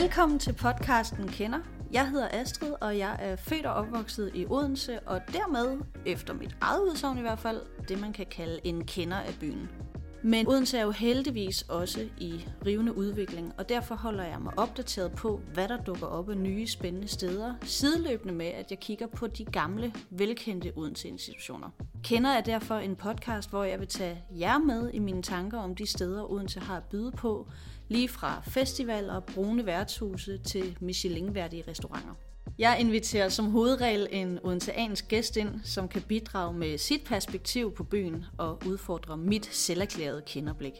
Velkommen 0.00 0.38
til 0.38 0.52
podcasten 0.52 1.28
Kender. 1.28 1.58
Jeg 1.92 2.10
hedder 2.10 2.28
Astrid, 2.32 2.72
og 2.80 2.98
jeg 2.98 3.16
er 3.18 3.36
født 3.36 3.66
og 3.66 3.74
opvokset 3.74 4.30
i 4.34 4.46
Odense, 4.46 5.00
og 5.00 5.20
dermed, 5.32 5.78
efter 6.06 6.34
mit 6.34 6.56
eget 6.60 6.80
udsagn 6.80 7.18
i 7.18 7.20
hvert 7.20 7.38
fald, 7.38 7.60
det 7.88 8.00
man 8.00 8.12
kan 8.12 8.26
kalde 8.26 8.60
en 8.64 8.84
kender 8.84 9.16
af 9.16 9.34
byen. 9.40 9.68
Men 10.22 10.48
Odense 10.48 10.78
er 10.78 10.82
jo 10.82 10.90
heldigvis 10.90 11.62
også 11.62 12.08
i 12.18 12.48
rivende 12.66 12.96
udvikling, 12.96 13.52
og 13.58 13.68
derfor 13.68 13.94
holder 13.94 14.24
jeg 14.24 14.40
mig 14.40 14.52
opdateret 14.56 15.12
på, 15.12 15.40
hvad 15.54 15.68
der 15.68 15.76
dukker 15.76 16.06
op 16.06 16.30
af 16.30 16.36
nye 16.36 16.66
spændende 16.66 17.08
steder, 17.08 17.54
sideløbende 17.62 18.34
med, 18.34 18.46
at 18.46 18.70
jeg 18.70 18.80
kigger 18.80 19.06
på 19.06 19.26
de 19.26 19.44
gamle, 19.44 19.92
velkendte 20.10 20.72
Odense-institutioner. 20.76 21.70
Kender 22.04 22.30
er 22.30 22.40
derfor 22.40 22.74
en 22.74 22.96
podcast, 22.96 23.50
hvor 23.50 23.64
jeg 23.64 23.80
vil 23.80 23.88
tage 23.88 24.24
jer 24.30 24.58
med 24.58 24.90
i 24.94 24.98
mine 24.98 25.22
tanker 25.22 25.58
om 25.58 25.74
de 25.74 25.86
steder, 25.86 26.30
Odense 26.30 26.60
har 26.60 26.76
at 26.76 26.84
byde 26.84 27.12
på, 27.12 27.48
lige 27.88 28.08
fra 28.08 28.42
festivaler, 28.46 29.20
brune 29.20 29.66
værtshuse 29.66 30.38
til 30.38 30.76
Michelin-værdige 30.80 31.64
restauranter. 31.68 32.14
Jeg 32.58 32.80
inviterer 32.80 33.28
som 33.28 33.50
hovedregel 33.50 34.08
en 34.10 34.38
odenseansk 34.42 35.08
gæst 35.08 35.36
ind, 35.36 35.60
som 35.64 35.88
kan 35.88 36.02
bidrage 36.02 36.54
med 36.54 36.78
sit 36.78 37.04
perspektiv 37.04 37.74
på 37.74 37.84
byen 37.84 38.24
og 38.38 38.62
udfordre 38.66 39.16
mit 39.16 39.46
selverklærede 39.46 40.22
kenderblik. 40.26 40.72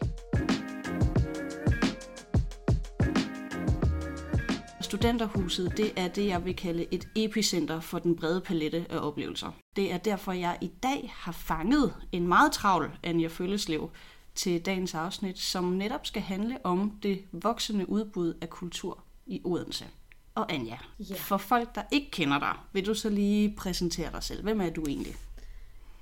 Studenterhuset, 4.81 5.77
det 5.77 5.91
er 5.97 6.07
det, 6.07 6.27
jeg 6.27 6.45
vil 6.45 6.55
kalde 6.55 6.85
et 6.91 7.07
epicenter 7.15 7.79
for 7.79 7.99
den 7.99 8.15
brede 8.15 8.41
palette 8.41 8.85
af 8.89 9.07
oplevelser. 9.07 9.51
Det 9.75 9.93
er 9.93 9.97
derfor, 9.97 10.31
jeg 10.31 10.57
i 10.61 10.71
dag 10.83 11.13
har 11.15 11.31
fanget 11.31 11.93
en 12.11 12.27
meget 12.27 12.51
travl 12.51 12.91
Anja 13.03 13.27
Følleslev, 13.27 13.89
til 14.37 14.65
dagens 14.65 14.95
afsnit, 14.95 15.39
som 15.39 15.63
netop 15.63 16.05
skal 16.05 16.21
handle 16.21 16.57
om 16.63 16.99
det 17.03 17.23
voksende 17.31 17.89
udbud 17.89 18.33
af 18.41 18.49
kultur 18.49 19.03
i 19.25 19.41
Odense. 19.43 19.85
Og 20.35 20.53
Anja, 20.53 20.77
ja. 20.99 21.15
for 21.15 21.37
folk, 21.37 21.75
der 21.75 21.81
ikke 21.91 22.11
kender 22.11 22.39
dig, 22.39 22.53
vil 22.73 22.85
du 22.85 22.93
så 22.93 23.09
lige 23.09 23.55
præsentere 23.57 24.11
dig 24.11 24.23
selv. 24.23 24.43
Hvem 24.43 24.61
er 24.61 24.69
du 24.69 24.83
egentlig? 24.87 25.15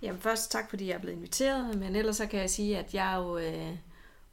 Jamen 0.01 0.21
først 0.21 0.51
tak, 0.51 0.69
fordi 0.69 0.87
jeg 0.87 0.93
er 0.93 0.99
blevet 0.99 1.15
inviteret, 1.15 1.77
men 1.77 1.95
ellers 1.95 2.17
så 2.17 2.25
kan 2.25 2.39
jeg 2.39 2.49
sige, 2.49 2.77
at 2.77 2.93
jeg 2.93 3.13
er 3.13 3.17
jo 3.17 3.37
øh, 3.37 3.77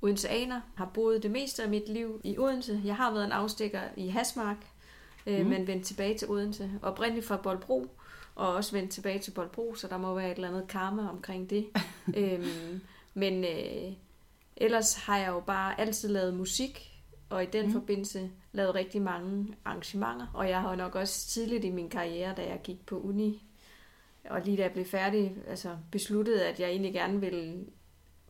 Odenseaner, 0.02 0.60
har 0.74 0.90
boet 0.94 1.22
det 1.22 1.30
meste 1.30 1.62
af 1.62 1.68
mit 1.68 1.88
liv 1.88 2.20
i 2.24 2.38
Odense. 2.38 2.80
Jeg 2.84 2.96
har 2.96 3.12
været 3.12 3.24
en 3.24 3.32
afstikker 3.32 3.80
i 3.96 4.08
Hasmark, 4.08 4.56
øh, 5.26 5.40
mm. 5.40 5.46
men 5.46 5.66
vendt 5.66 5.86
tilbage 5.86 6.18
til 6.18 6.28
Odense. 6.28 6.70
Oprindeligt 6.82 7.26
fra 7.26 7.36
Boldbro, 7.36 7.86
og 8.34 8.54
også 8.54 8.72
vendt 8.72 8.90
tilbage 8.90 9.18
til 9.18 9.30
Boldbro, 9.30 9.74
så 9.74 9.88
der 9.88 9.98
må 9.98 10.14
være 10.14 10.30
et 10.30 10.34
eller 10.34 10.48
andet 10.48 10.68
karma 10.68 11.08
omkring 11.08 11.50
det. 11.50 11.66
øhm, 12.16 12.80
men 13.14 13.44
øh, 13.44 13.92
ellers 14.56 14.94
har 14.94 15.18
jeg 15.18 15.28
jo 15.28 15.40
bare 15.40 15.80
altid 15.80 16.08
lavet 16.08 16.34
musik, 16.34 16.88
og 17.30 17.42
i 17.42 17.46
den 17.46 17.66
mm. 17.66 17.72
forbindelse 17.72 18.30
lavet 18.52 18.74
rigtig 18.74 19.02
mange 19.02 19.54
arrangementer. 19.64 20.26
Og 20.34 20.48
jeg 20.48 20.60
har 20.60 20.76
nok 20.76 20.94
også 20.94 21.28
tidligt 21.28 21.64
i 21.64 21.70
min 21.70 21.88
karriere, 21.88 22.34
da 22.36 22.42
jeg 22.42 22.60
gik 22.64 22.86
på 22.86 23.00
uni, 23.00 23.42
og 24.30 24.40
lige 24.44 24.56
da 24.56 24.62
jeg 24.62 24.72
blev 24.72 24.84
færdig, 24.84 25.36
altså 25.46 25.76
besluttet, 25.90 26.38
at 26.38 26.60
jeg 26.60 26.68
egentlig 26.68 26.92
gerne 26.92 27.20
ville 27.20 27.64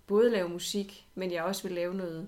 både 0.06 0.30
lave 0.30 0.48
musik, 0.48 1.06
men 1.14 1.32
jeg 1.32 1.42
også 1.42 1.62
ville 1.62 1.74
lave 1.74 1.94
noget 1.94 2.26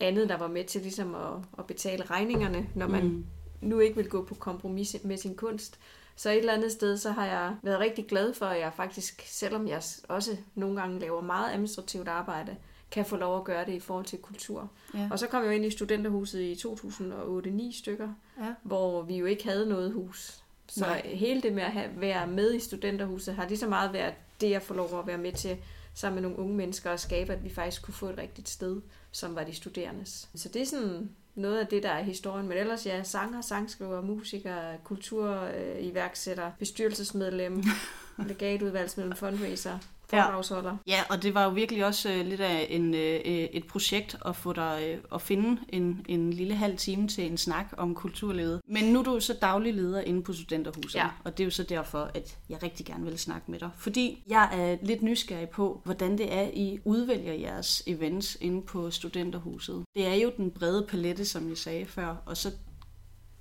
andet, 0.00 0.28
der 0.28 0.36
var 0.36 0.48
med 0.48 0.64
til 0.64 0.82
ligesom 0.82 1.14
at, 1.14 1.32
at 1.58 1.66
betale 1.66 2.04
regningerne, 2.04 2.68
når 2.74 2.86
man 2.86 3.04
mm. 3.04 3.26
nu 3.60 3.78
ikke 3.78 3.96
vil 3.96 4.08
gå 4.08 4.24
på 4.24 4.34
kompromis 4.34 4.96
med 5.04 5.16
sin 5.16 5.36
kunst. 5.36 5.78
Så 6.16 6.30
et 6.30 6.38
eller 6.38 6.52
andet 6.52 6.72
sted, 6.72 6.96
så 6.96 7.10
har 7.10 7.26
jeg 7.26 7.56
været 7.62 7.80
rigtig 7.80 8.06
glad 8.06 8.34
for, 8.34 8.46
at 8.46 8.60
jeg 8.60 8.72
faktisk, 8.76 9.22
selvom 9.26 9.68
jeg 9.68 9.82
også 10.08 10.36
nogle 10.54 10.80
gange 10.80 11.00
laver 11.00 11.20
meget 11.20 11.52
administrativt 11.52 12.08
arbejde, 12.08 12.56
kan 12.90 13.04
få 13.04 13.16
lov 13.16 13.38
at 13.38 13.44
gøre 13.44 13.66
det 13.66 13.72
i 13.72 13.80
forhold 13.80 14.04
til 14.04 14.18
kultur. 14.18 14.70
Ja. 14.94 15.08
Og 15.10 15.18
så 15.18 15.26
kom 15.26 15.42
jeg 15.42 15.48
jo 15.48 15.54
ind 15.54 15.64
i 15.64 15.70
studenterhuset 15.70 16.40
i 16.40 16.54
2008-9 16.54 17.78
stykker, 17.78 18.08
ja. 18.40 18.54
hvor 18.62 19.02
vi 19.02 19.16
jo 19.16 19.26
ikke 19.26 19.44
havde 19.44 19.68
noget 19.68 19.92
hus. 19.92 20.42
Så 20.68 20.80
Nej. 20.80 21.06
hele 21.06 21.42
det 21.42 21.52
med 21.52 21.62
at 21.62 21.72
have, 21.72 21.90
være 21.96 22.26
med 22.26 22.54
i 22.54 22.60
studenterhuset 22.60 23.34
har 23.34 23.48
lige 23.48 23.58
så 23.58 23.66
meget 23.68 23.92
været 23.92 24.14
det, 24.40 24.50
jeg 24.50 24.62
får 24.62 24.74
lov 24.74 24.98
at 24.98 25.06
være 25.06 25.18
med 25.18 25.32
til 25.32 25.56
sammen 25.94 26.14
med 26.14 26.22
nogle 26.22 26.38
unge 26.38 26.54
mennesker 26.56 26.90
og 26.90 27.00
skabe, 27.00 27.32
at 27.32 27.44
vi 27.44 27.50
faktisk 27.50 27.82
kunne 27.82 27.94
få 27.94 28.08
et 28.08 28.18
rigtigt 28.18 28.48
sted, 28.48 28.80
som 29.10 29.34
var 29.34 29.44
de 29.44 29.54
studerendes. 29.54 30.28
Så 30.34 30.48
det 30.48 30.62
er 30.62 30.66
sådan 30.66 31.10
noget 31.36 31.58
af 31.58 31.66
det, 31.66 31.82
der 31.82 31.88
er 31.88 32.02
historien. 32.02 32.48
Men 32.48 32.58
ellers 32.58 32.86
ja, 32.86 33.02
sanger, 33.02 33.40
sangskriver, 33.40 34.00
musiker, 34.00 34.56
kulturiværksætter, 34.84 36.50
bestyrelsesmedlem, 36.58 37.64
legatudvalgsmedlem, 38.28 39.16
fundraiser, 39.16 39.78
foredragsholder. 40.10 40.76
Ja. 40.86 40.92
ja, 40.92 41.02
og 41.10 41.22
det 41.22 41.34
var 41.34 41.44
jo 41.44 41.50
virkelig 41.50 41.84
også 41.84 42.08
uh, 42.08 42.26
lidt 42.26 42.40
af 42.40 42.66
en, 42.70 42.94
uh, 42.94 43.00
et 43.00 43.66
projekt 43.66 44.16
at 44.26 44.36
få 44.36 44.52
dig 44.52 44.98
uh, 45.10 45.14
at 45.14 45.22
finde 45.22 45.60
en, 45.68 46.06
en 46.08 46.32
lille 46.32 46.54
halv 46.54 46.76
time 46.76 47.08
til 47.08 47.30
en 47.30 47.38
snak 47.38 47.66
om 47.76 47.94
kulturlivet. 47.94 48.60
Men 48.68 48.84
nu 48.84 48.98
er 48.98 49.02
du 49.02 49.20
så 49.20 49.34
daglig 49.42 49.74
leder 49.74 50.00
inde 50.00 50.22
på 50.22 50.32
Studenterhuset, 50.32 50.94
ja. 50.94 51.08
og 51.24 51.38
det 51.38 51.42
er 51.42 51.46
jo 51.46 51.50
så 51.50 51.62
derfor, 51.62 52.10
at 52.14 52.36
jeg 52.48 52.62
rigtig 52.62 52.86
gerne 52.86 53.04
vil 53.04 53.18
snakke 53.18 53.50
med 53.50 53.58
dig. 53.58 53.70
Fordi 53.76 54.22
jeg 54.28 54.48
er 54.52 54.76
lidt 54.82 55.02
nysgerrig 55.02 55.48
på, 55.48 55.80
hvordan 55.84 56.18
det 56.18 56.34
er, 56.34 56.48
I 56.52 56.78
udvælger 56.84 57.32
jeres 57.32 57.82
events 57.86 58.38
inde 58.40 58.62
på 58.62 58.90
Studenterhuset. 58.90 59.84
Det 59.96 60.06
er 60.06 60.14
jo 60.14 60.32
den 60.36 60.50
brede 60.50 60.86
palette, 60.88 61.24
som 61.24 61.48
jeg 61.48 61.58
sagde 61.58 61.86
før, 61.86 62.16
og 62.26 62.36
så 62.36 62.50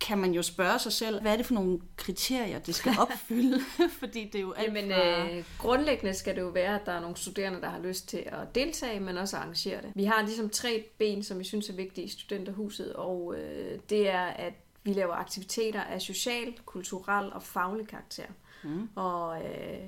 kan 0.07 0.17
man 0.17 0.31
jo 0.31 0.41
spørge 0.41 0.79
sig 0.79 0.91
selv, 0.91 1.21
hvad 1.21 1.33
er 1.33 1.37
det 1.37 1.45
for 1.45 1.53
nogle 1.53 1.79
kriterier, 1.97 2.59
det 2.59 2.75
skal 2.75 2.93
opfylde? 3.03 3.59
Fordi 3.99 4.25
det 4.25 4.35
er 4.35 4.41
jo 4.41 4.51
alt 4.51 4.67
Jamen, 4.67 4.91
fra... 4.91 5.29
øh, 5.29 5.43
grundlæggende 5.59 6.13
skal 6.13 6.35
det 6.35 6.41
jo 6.41 6.47
være, 6.47 6.79
at 6.79 6.85
der 6.85 6.91
er 6.91 6.99
nogle 6.99 7.15
studerende, 7.17 7.61
der 7.61 7.69
har 7.69 7.79
lyst 7.79 8.07
til 8.09 8.23
at 8.25 8.55
deltage, 8.55 8.99
men 8.99 9.17
også 9.17 9.37
arrangere 9.37 9.81
det. 9.81 9.91
Vi 9.95 10.03
har 10.03 10.21
ligesom 10.21 10.49
tre 10.49 10.85
ben, 10.97 11.23
som 11.23 11.39
vi 11.39 11.43
synes 11.43 11.69
er 11.69 11.73
vigtige 11.73 12.05
i 12.05 12.09
studenterhuset, 12.09 12.93
og 12.93 13.35
øh, 13.37 13.79
det 13.89 14.09
er, 14.09 14.25
at 14.25 14.53
vi 14.83 14.93
laver 14.93 15.13
aktiviteter 15.13 15.81
af 15.81 16.01
social, 16.01 16.53
kulturel 16.65 17.33
og 17.33 17.43
faglig 17.43 17.87
karakter. 17.87 18.27
Mm. 18.63 18.89
Og 18.95 19.37
øh, 19.37 19.79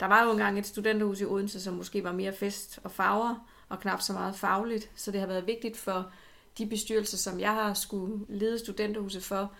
der 0.00 0.06
var 0.06 0.24
jo 0.24 0.30
engang 0.30 0.58
et 0.58 0.66
studenterhus 0.66 1.20
i 1.20 1.24
Odense, 1.24 1.60
som 1.60 1.74
måske 1.74 2.04
var 2.04 2.12
mere 2.12 2.32
fest 2.32 2.80
og 2.84 2.90
farver, 2.90 3.46
og 3.68 3.80
knap 3.80 4.00
så 4.00 4.12
meget 4.12 4.36
fagligt, 4.36 4.90
så 4.94 5.10
det 5.10 5.20
har 5.20 5.26
været 5.26 5.46
vigtigt 5.46 5.76
for 5.76 6.12
de 6.58 6.66
bestyrelser, 6.66 7.16
som 7.16 7.40
jeg 7.40 7.54
har 7.54 7.74
skulle 7.74 8.24
lede 8.28 8.58
studenterhuset 8.58 9.22
for, 9.22 9.52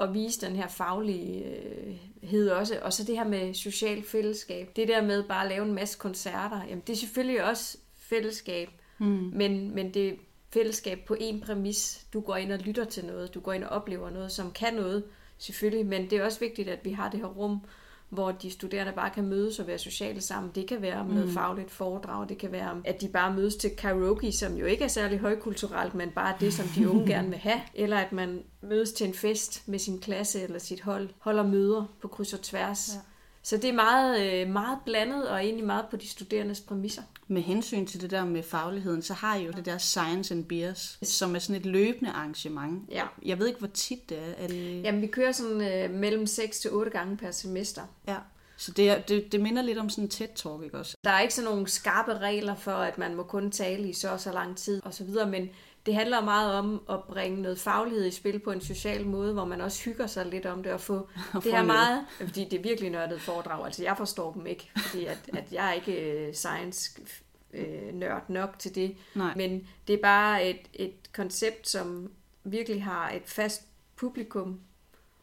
at 0.00 0.14
vise 0.14 0.46
den 0.46 0.56
her 0.56 0.68
faglighed 0.68 2.50
også. 2.50 2.78
Og 2.82 2.92
så 2.92 3.04
det 3.04 3.16
her 3.16 3.28
med 3.28 3.54
social 3.54 4.02
fællesskab. 4.02 4.76
Det 4.76 4.88
der 4.88 5.02
med 5.02 5.22
bare 5.22 5.44
at 5.44 5.50
lave 5.50 5.66
en 5.66 5.74
masse 5.74 5.98
koncerter, 5.98 6.64
jamen 6.64 6.82
det 6.86 6.92
er 6.92 6.96
selvfølgelig 6.96 7.44
også 7.44 7.78
fællesskab, 7.96 8.68
mm. 8.98 9.30
men, 9.34 9.74
men 9.74 9.94
det 9.94 10.08
er 10.08 10.12
fællesskab 10.52 10.98
på 11.06 11.16
en 11.20 11.40
præmis. 11.40 12.06
Du 12.12 12.20
går 12.20 12.36
ind 12.36 12.52
og 12.52 12.58
lytter 12.58 12.84
til 12.84 13.04
noget, 13.04 13.34
du 13.34 13.40
går 13.40 13.52
ind 13.52 13.64
og 13.64 13.70
oplever 13.70 14.10
noget, 14.10 14.32
som 14.32 14.52
kan 14.52 14.74
noget, 14.74 15.04
selvfølgelig, 15.38 15.86
men 15.86 16.10
det 16.10 16.18
er 16.18 16.24
også 16.24 16.40
vigtigt, 16.40 16.68
at 16.68 16.84
vi 16.84 16.90
har 16.90 17.10
det 17.10 17.20
her 17.20 17.26
rum, 17.26 17.60
hvor 18.10 18.32
de 18.32 18.50
studerende 18.50 18.92
bare 18.92 19.10
kan 19.10 19.24
mødes 19.24 19.58
og 19.58 19.66
være 19.66 19.78
sociale 19.78 20.20
sammen. 20.20 20.52
Det 20.54 20.66
kan 20.66 20.82
være 20.82 21.00
om 21.00 21.06
noget 21.06 21.26
mm. 21.26 21.34
fagligt 21.34 21.70
foredrag, 21.70 22.28
det 22.28 22.38
kan 22.38 22.52
være, 22.52 22.82
at 22.84 23.00
de 23.00 23.08
bare 23.08 23.34
mødes 23.34 23.56
til 23.56 23.70
karaoke, 23.70 24.32
som 24.32 24.56
jo 24.56 24.66
ikke 24.66 24.84
er 24.84 24.88
særlig 24.88 25.18
højkulturelt, 25.18 25.94
men 25.94 26.10
bare 26.10 26.34
det, 26.40 26.54
som 26.54 26.66
de 26.66 26.90
unge 26.90 27.06
gerne 27.12 27.28
vil 27.28 27.38
have. 27.38 27.60
Eller 27.74 27.98
at 27.98 28.12
man 28.12 28.42
mødes 28.62 28.92
til 28.92 29.06
en 29.06 29.14
fest 29.14 29.68
med 29.68 29.78
sin 29.78 29.98
klasse 29.98 30.42
eller 30.42 30.58
sit 30.58 30.80
hold, 30.80 31.08
holder 31.18 31.42
møder 31.42 31.84
på 32.02 32.08
kryds 32.08 32.32
og 32.32 32.42
tværs. 32.42 32.90
Ja. 32.94 33.00
Så 33.42 33.56
det 33.56 33.64
er 33.64 33.72
meget, 33.72 34.20
øh, 34.20 34.48
meget 34.52 34.78
blandet 34.84 35.28
og 35.28 35.44
egentlig 35.44 35.66
meget 35.66 35.84
på 35.90 35.96
de 35.96 36.08
studerendes 36.08 36.60
præmisser. 36.60 37.02
Med 37.30 37.42
hensyn 37.42 37.86
til 37.86 38.00
det 38.00 38.10
der 38.10 38.24
med 38.24 38.42
fagligheden, 38.42 39.02
så 39.02 39.14
har 39.14 39.36
I 39.36 39.44
jo 39.44 39.50
det 39.50 39.64
der 39.64 39.78
Science 39.78 40.34
and 40.34 40.44
Beers, 40.44 40.98
som 41.02 41.34
er 41.34 41.38
sådan 41.38 41.60
et 41.60 41.66
løbende 41.66 42.10
arrangement. 42.10 42.90
Ja. 42.90 43.04
Jeg 43.24 43.38
ved 43.38 43.46
ikke, 43.46 43.58
hvor 43.58 43.68
tit 43.68 44.08
det 44.08 44.18
er. 44.18 44.44
er 44.44 44.48
det... 44.48 44.82
Jamen, 44.82 45.02
vi 45.02 45.06
kører 45.06 45.32
sådan 45.32 45.60
øh, 45.60 45.90
mellem 45.90 46.26
6 46.26 46.60
til 46.60 46.70
8 46.70 46.90
gange 46.90 47.16
per 47.16 47.30
semester. 47.30 47.82
Ja. 48.08 48.16
Så 48.56 48.72
det, 48.72 48.90
er, 48.90 49.00
det, 49.00 49.32
det 49.32 49.40
minder 49.40 49.62
lidt 49.62 49.78
om 49.78 49.90
sådan 49.90 50.04
en 50.04 50.10
TED-talk, 50.10 50.64
ikke 50.64 50.78
også? 50.78 50.96
Der 51.04 51.10
er 51.10 51.20
ikke 51.20 51.34
sådan 51.34 51.50
nogle 51.50 51.68
skarpe 51.68 52.18
regler 52.18 52.54
for, 52.54 52.72
at 52.72 52.98
man 52.98 53.14
må 53.14 53.22
kun 53.22 53.50
tale 53.50 53.88
i 53.88 53.92
så 53.92 54.10
og 54.10 54.20
så 54.20 54.32
lang 54.32 54.56
tid 54.56 54.86
osv., 54.86 55.08
men 55.28 55.50
det 55.86 55.94
handler 55.94 56.20
meget 56.20 56.54
om 56.54 56.82
at 56.90 57.02
bringe 57.08 57.42
noget 57.42 57.58
faglighed 57.58 58.06
i 58.06 58.10
spil 58.10 58.38
på 58.38 58.50
en 58.50 58.60
social 58.60 59.06
måde, 59.06 59.32
hvor 59.32 59.44
man 59.44 59.60
også 59.60 59.84
hygger 59.84 60.06
sig 60.06 60.26
lidt 60.26 60.46
om 60.46 60.62
det 60.62 60.72
og 60.72 60.80
få 60.80 61.08
det 61.44 61.52
her 61.52 61.62
meget, 61.62 62.04
fordi 62.20 62.44
det 62.44 62.58
er 62.58 62.62
virkelig 62.62 62.90
nørdet 62.90 63.20
foredrag. 63.20 63.64
Altså 63.64 63.82
jeg 63.82 63.96
forstår 63.96 64.32
dem 64.32 64.46
ikke, 64.46 64.70
fordi 64.76 65.04
at, 65.04 65.18
at 65.32 65.44
jeg 65.52 65.68
er 65.68 65.72
ikke 65.72 66.10
øh, 66.10 66.34
science 66.34 66.90
øh, 67.54 67.94
nørd 67.94 68.24
nok 68.28 68.58
til 68.58 68.74
det. 68.74 68.96
Nej. 69.14 69.34
Men 69.36 69.68
det 69.86 69.94
er 69.94 70.02
bare 70.02 70.48
et, 70.48 70.60
et 70.74 71.12
koncept, 71.12 71.68
som 71.68 72.10
virkelig 72.44 72.84
har 72.84 73.10
et 73.10 73.22
fast 73.26 73.62
publikum, 73.96 74.60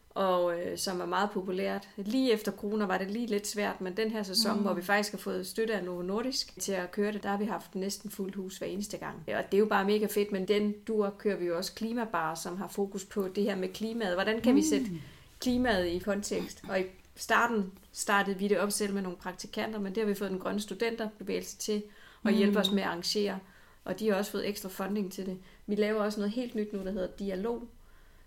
og 0.10 0.60
øh, 0.60 0.78
som 0.78 1.02
er 1.02 1.06
meget 1.06 1.30
populært. 1.32 1.88
Lige 1.98 2.34
efter 2.34 2.52
corona 2.52 2.86
var 2.86 2.98
det 2.98 3.12
lige 3.12 3.28
lidt 3.28 3.48
svært, 3.48 3.82
men 3.82 3.98
den 3.98 4.12
her 4.12 4.24
sæson, 4.24 4.56
mm. 4.56 4.62
hvor 4.62 4.74
vi 4.74 4.82
faktisk 4.82 5.12
har 5.12 5.18
fået 5.18 5.48
støtte 5.48 5.74
af 5.74 5.84
Novo 5.84 6.02
Nordisk 6.02 6.60
til 6.60 6.72
at 6.72 6.92
køre 6.92 7.12
det, 7.12 7.24
der 7.24 7.30
har 7.30 7.38
vi 7.38 7.46
haft 7.46 7.76
næsten 7.76 8.12
fuldt 8.12 8.36
hus 8.36 8.58
hver 8.58 8.68
eneste 8.68 8.98
gang. 8.98 9.16
Og 9.16 9.44
det 9.52 9.58
er 9.58 9.60
jo 9.60 9.66
bare 9.66 9.86
mega 9.86 10.06
fedt, 10.06 10.32
men 10.32 10.48
den 10.48 10.74
dur 10.88 11.16
kører 11.18 11.38
vi 11.38 11.46
jo 11.46 11.58
også 11.58 11.74
klimabar, 11.74 12.36
som 12.36 12.58
har 12.58 12.68
fokus 12.68 13.06
på 13.06 13.28
det 13.28 13.44
her 13.44 13.56
med 13.56 13.70
klimaet. 13.70 14.14
Hvordan 14.14 14.42
kan 14.42 14.52
mm. 14.52 14.58
vi 14.58 14.64
sætte 14.64 14.88
klimaet 15.40 15.88
i 15.88 16.00
kontekst? 16.00 16.64
Og 16.70 16.80
i 16.80 16.84
starten 17.16 17.72
startede 17.92 18.38
vi 18.38 18.48
det 18.48 18.60
op 18.60 18.72
selv 18.72 18.94
med 18.94 19.02
nogle 19.02 19.18
praktikanter, 19.18 19.80
men 19.80 19.96
det 19.96 20.04
har 20.04 20.08
vi 20.08 20.16
fået 20.16 20.32
den 20.32 20.40
grønne 20.40 20.62
studenterbevægelse 20.62 21.58
til 21.58 21.84
at 22.28 22.36
hjælpe 22.36 22.54
mm. 22.54 22.60
os 22.60 22.72
med 22.72 22.84
at 22.84 22.88
arrangere, 22.88 23.40
og 23.86 24.00
de 24.00 24.10
har 24.10 24.16
også 24.16 24.32
fået 24.32 24.50
ekstra 24.50 24.70
funding 24.70 25.12
til 25.12 25.26
det. 25.26 25.38
Vi 25.68 25.76
laver 25.76 26.04
også 26.04 26.20
noget 26.20 26.34
helt 26.34 26.56
nyt 26.56 26.74
nu, 26.74 26.80
der 26.80 26.92
hedder 26.92 27.08
Dialog, 27.20 27.64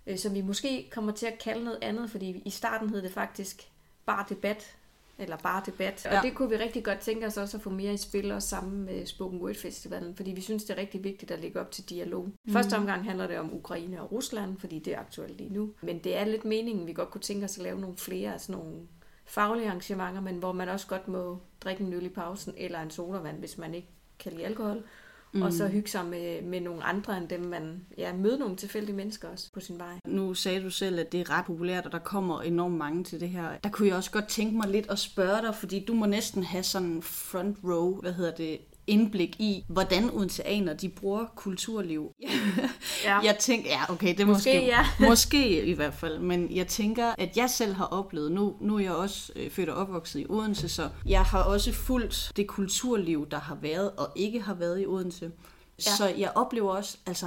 øh, 0.07 0.19
som 0.19 0.35
vi 0.35 0.41
måske 0.41 0.89
kommer 0.91 1.13
til 1.13 1.27
at 1.27 1.39
kalde 1.39 1.65
noget 1.65 1.79
andet, 1.83 2.11
fordi 2.11 2.43
i 2.45 2.51
starten 2.51 2.91
hed 2.91 3.03
det 3.03 3.13
faktisk 3.13 3.71
bare 4.07 4.25
debat, 4.29 4.77
eller 5.19 5.37
bare 5.37 5.63
debat. 5.67 6.05
Ja. 6.05 6.19
Og 6.19 6.25
det 6.25 6.35
kunne 6.35 6.49
vi 6.49 6.57
rigtig 6.57 6.85
godt 6.85 6.99
tænke 6.99 7.27
os 7.27 7.37
også 7.37 7.57
at 7.57 7.63
få 7.63 7.71
mere 7.71 7.95
i 7.95 7.97
spil, 7.97 8.33
også 8.33 8.49
sammen 8.49 8.85
med 8.85 9.07
Spoken 9.07 9.41
Word 9.41 9.55
Festivalen, 9.55 10.15
fordi 10.17 10.31
vi 10.31 10.41
synes, 10.41 10.65
det 10.65 10.77
er 10.77 10.81
rigtig 10.81 11.05
vigtigt 11.05 11.31
at 11.31 11.41
lægge 11.41 11.61
op 11.61 11.71
til 11.71 11.89
dialog. 11.91 12.25
Mm. 12.25 12.53
Første 12.53 12.77
omgang 12.77 13.05
handler 13.05 13.27
det 13.27 13.39
om 13.39 13.55
Ukraine 13.55 14.03
og 14.03 14.13
Rusland, 14.13 14.59
fordi 14.59 14.79
det 14.79 14.95
er 14.95 14.99
aktuelt 14.99 15.37
lige 15.37 15.53
nu. 15.53 15.71
Men 15.83 15.99
det 15.99 16.17
er 16.17 16.25
lidt 16.25 16.45
meningen, 16.45 16.87
vi 16.87 16.93
godt 16.93 17.11
kunne 17.11 17.21
tænke 17.21 17.45
os 17.45 17.59
at 17.59 17.63
lave 17.63 17.81
nogle 17.81 17.97
flere 17.97 18.35
af 18.35 18.41
sådan 18.41 18.61
nogle 18.61 18.77
faglige 19.31 19.67
arrangementer, 19.67 20.21
men 20.21 20.37
hvor 20.37 20.53
man 20.53 20.69
også 20.69 20.87
godt 20.87 21.09
må 21.09 21.39
drikke 21.61 21.85
en 21.85 21.93
øl 21.93 22.07
i 22.07 22.09
pausen, 22.09 22.55
eller 22.57 22.81
en 22.81 22.91
sodavand, 22.91 23.39
hvis 23.39 23.59
man 23.59 23.75
ikke 23.75 23.89
kan 24.19 24.33
lide 24.33 24.47
alkohol 24.47 24.83
mm. 25.33 25.43
og 25.43 25.53
så 25.53 25.65
mm. 25.65 25.71
hygge 25.71 25.91
sig 25.91 26.07
med, 26.07 26.43
med 26.43 26.61
nogle 26.61 26.83
andre 26.83 27.17
end 27.17 27.29
dem, 27.29 27.41
man 27.41 27.87
ja, 27.99 28.13
møder 28.13 28.39
nogle 28.39 28.57
tilfældige 28.57 28.97
mennesker 28.97 29.29
også 29.29 29.53
på 29.53 29.61
sin 29.61 29.79
vej. 29.79 29.99
Nu 30.05 30.35
sagde 30.35 30.63
du 30.63 30.71
selv, 30.71 30.99
at 30.99 31.13
det 31.13 31.21
er 31.21 31.31
ret 31.31 31.45
populært, 31.45 31.87
og 31.87 31.93
der 31.93 31.99
kommer 31.99 32.43
enormt 32.43 32.75
mange 32.75 33.05
til 33.05 33.21
det 33.21 33.29
her. 33.29 33.59
Der 33.65 33.71
kunne 33.71 33.89
jeg 33.89 33.97
også 33.97 34.11
godt 34.11 34.29
tænke 34.29 34.57
mig 34.57 34.69
lidt 34.69 34.91
at 34.91 34.99
spørge 34.99 35.43
dig, 35.43 35.55
fordi 35.55 35.85
du 35.85 35.95
må 35.95 36.07
næsten 36.07 36.43
have 36.43 36.63
sådan 36.63 37.03
front 37.03 37.59
row, 37.65 38.01
hvad 38.01 38.13
hedder 38.13 38.35
det, 38.35 38.59
indblik 38.91 39.41
i, 39.41 39.65
hvordan 39.69 40.11
odenseaner 40.11 40.75
de 40.75 40.89
bruger 40.89 41.25
kulturliv. 41.37 42.13
ja. 43.05 43.19
Jeg 43.19 43.37
tænker, 43.39 43.71
ja, 43.71 43.93
okay, 43.93 44.09
det 44.09 44.21
er 44.21 44.27
måske, 44.27 44.55
måske, 44.55 44.67
ja. 44.67 44.87
måske 45.09 45.65
i 45.65 45.73
hvert 45.73 45.95
fald, 45.95 46.19
men 46.19 46.57
jeg 46.57 46.67
tænker, 46.67 47.15
at 47.19 47.37
jeg 47.37 47.51
selv 47.51 47.75
har 47.75 47.85
oplevet, 47.85 48.33
nu, 48.33 48.57
nu 48.61 48.77
er 48.77 48.81
jeg 48.81 48.93
også 48.93 49.33
øh, 49.37 49.51
født 49.51 49.69
og 49.69 49.77
opvokset 49.77 50.21
i 50.21 50.27
Odense, 50.29 50.69
så 50.69 50.89
jeg 51.07 51.23
har 51.23 51.43
også 51.43 51.73
fulgt 51.73 52.33
det 52.37 52.47
kulturliv, 52.47 53.27
der 53.31 53.41
har 53.41 53.55
været 53.55 53.91
og 53.91 54.09
ikke 54.17 54.41
har 54.41 54.55
været 54.55 54.83
i 54.83 54.87
Odense. 54.87 55.31
Ja. 55.87 55.91
Så 55.97 56.09
jeg 56.19 56.33
oplever 56.35 56.73
også, 56.73 56.97
altså, 57.07 57.27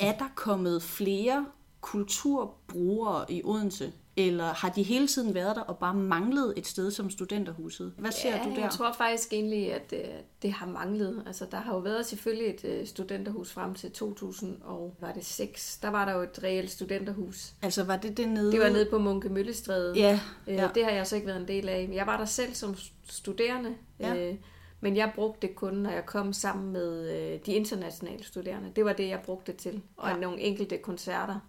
er 0.00 0.12
der 0.12 0.28
kommet 0.34 0.82
flere 0.82 1.46
kulturbrugere 1.80 3.32
i 3.32 3.42
Odense, 3.44 3.92
eller 4.18 4.44
har 4.44 4.68
de 4.68 4.82
hele 4.82 5.06
tiden 5.06 5.34
været 5.34 5.56
der 5.56 5.62
og 5.62 5.78
bare 5.78 5.94
manglet 5.94 6.54
et 6.56 6.66
sted 6.66 6.90
som 6.90 7.10
studenterhuset? 7.10 7.92
Hvad 7.98 8.10
ser 8.10 8.36
ja, 8.36 8.44
du 8.44 8.50
der? 8.50 8.60
jeg 8.60 8.70
tror 8.70 8.92
faktisk 8.92 9.32
egentlig, 9.32 9.72
at 9.72 9.90
det, 9.90 10.02
det 10.42 10.52
har 10.52 10.66
manglet. 10.66 11.22
Altså, 11.26 11.46
der 11.50 11.56
har 11.56 11.74
jo 11.74 11.78
været 11.78 12.06
selvfølgelig 12.06 12.54
et 12.54 12.64
øh, 12.64 12.86
studenterhus 12.86 13.52
frem 13.52 13.74
til 13.74 13.92
2006. 13.92 15.78
Der 15.78 15.88
var 15.88 16.04
der 16.04 16.12
jo 16.12 16.22
et 16.22 16.42
reelt 16.42 16.70
studenterhus. 16.70 17.52
Altså, 17.62 17.84
var 17.84 17.96
det 17.96 18.16
det 18.16 18.28
nede? 18.28 18.52
Det 18.52 18.60
var 18.60 18.68
nede 18.68 18.90
på 18.90 18.98
Munke 18.98 19.28
Møllestræde. 19.28 19.94
Ja, 19.96 20.20
øh, 20.46 20.54
ja. 20.54 20.68
Det 20.74 20.84
har 20.84 20.90
jeg 20.90 21.06
så 21.06 21.16
ikke 21.16 21.26
været 21.26 21.40
en 21.40 21.48
del 21.48 21.68
af. 21.68 21.90
Jeg 21.92 22.06
var 22.06 22.16
der 22.16 22.24
selv 22.24 22.54
som 22.54 22.76
studerende. 23.08 23.74
Ja. 24.00 24.14
Øh, 24.14 24.34
men 24.80 24.96
jeg 24.96 25.12
brugte 25.14 25.46
det 25.46 25.56
kun, 25.56 25.74
når 25.74 25.90
jeg 25.90 26.06
kom 26.06 26.32
sammen 26.32 26.72
med 26.72 27.10
øh, 27.10 27.38
de 27.46 27.52
internationale 27.52 28.24
studerende. 28.24 28.72
Det 28.76 28.84
var 28.84 28.92
det, 28.92 29.08
jeg 29.08 29.20
brugte 29.24 29.52
det 29.52 29.60
til. 29.60 29.82
Og 29.96 30.10
ja. 30.10 30.16
nogle 30.16 30.40
enkelte 30.40 30.78
koncerter. 30.78 31.40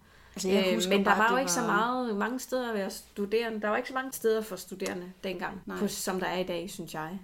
Altså, 0.46 0.48
jeg 0.48 0.74
øh, 0.74 0.88
men 0.88 1.04
der 1.04 1.16
var 1.16 1.32
jo 1.32 1.36
ikke 1.36 1.50
var... 1.56 1.60
så 1.60 1.66
meget, 1.66 2.16
mange 2.16 2.40
steder 2.40 2.68
at 2.68 2.74
være 2.74 2.90
studerende. 2.90 3.60
Der 3.60 3.68
var 3.68 3.76
ikke 3.76 3.88
så 3.88 3.94
mange 3.94 4.12
steder 4.12 4.42
for 4.42 4.56
studerende 4.56 5.12
dengang, 5.24 5.62
på, 5.78 5.88
som 5.88 6.20
der 6.20 6.26
er 6.26 6.38
i 6.38 6.44
dag, 6.44 6.70
synes 6.70 6.94
jeg. 6.94 7.18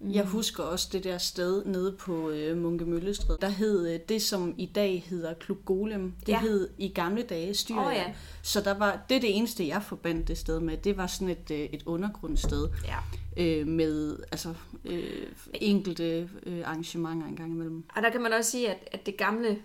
Mm. 0.00 0.10
Jeg 0.12 0.24
husker 0.24 0.62
også 0.62 0.88
det 0.92 1.04
der 1.04 1.18
sted 1.18 1.64
nede 1.64 1.96
på 1.98 2.30
øh, 2.30 2.56
Munke 2.56 2.84
Møllestræde. 2.84 3.38
Der 3.40 3.48
hed 3.48 3.94
øh, 3.94 4.00
det, 4.08 4.22
som 4.22 4.54
i 4.58 4.66
dag 4.66 5.04
hedder 5.08 5.34
Klub 5.34 5.64
Golem. 5.64 6.12
Det 6.20 6.28
ja. 6.28 6.40
hed 6.40 6.68
i 6.78 6.88
gamle 6.88 7.22
dage 7.22 7.54
Styria. 7.54 7.86
Oh, 7.86 7.94
ja. 7.94 8.14
Så 8.42 8.60
der 8.60 8.74
var, 8.74 9.00
det 9.08 9.16
er 9.16 9.20
det 9.20 9.36
eneste, 9.36 9.68
jeg 9.68 9.82
forbandt 9.82 10.28
det 10.28 10.38
sted 10.38 10.60
med. 10.60 10.76
Det 10.76 10.96
var 10.96 11.06
sådan 11.06 11.28
et, 11.28 11.50
øh, 11.50 11.58
et 11.58 11.82
undergrundssted. 11.86 12.68
Ja. 12.86 12.96
Øh, 13.36 13.66
med 13.66 14.16
altså, 14.32 14.54
øh, 14.84 15.26
enkelte 15.54 16.28
øh, 16.46 16.60
arrangementer 16.64 17.26
engang 17.26 17.52
imellem. 17.52 17.84
Og 17.96 18.02
der 18.02 18.10
kan 18.10 18.20
man 18.20 18.32
også 18.32 18.50
sige, 18.50 18.70
at, 18.70 18.88
at 18.92 19.06
det 19.06 19.16
gamle 19.16 19.58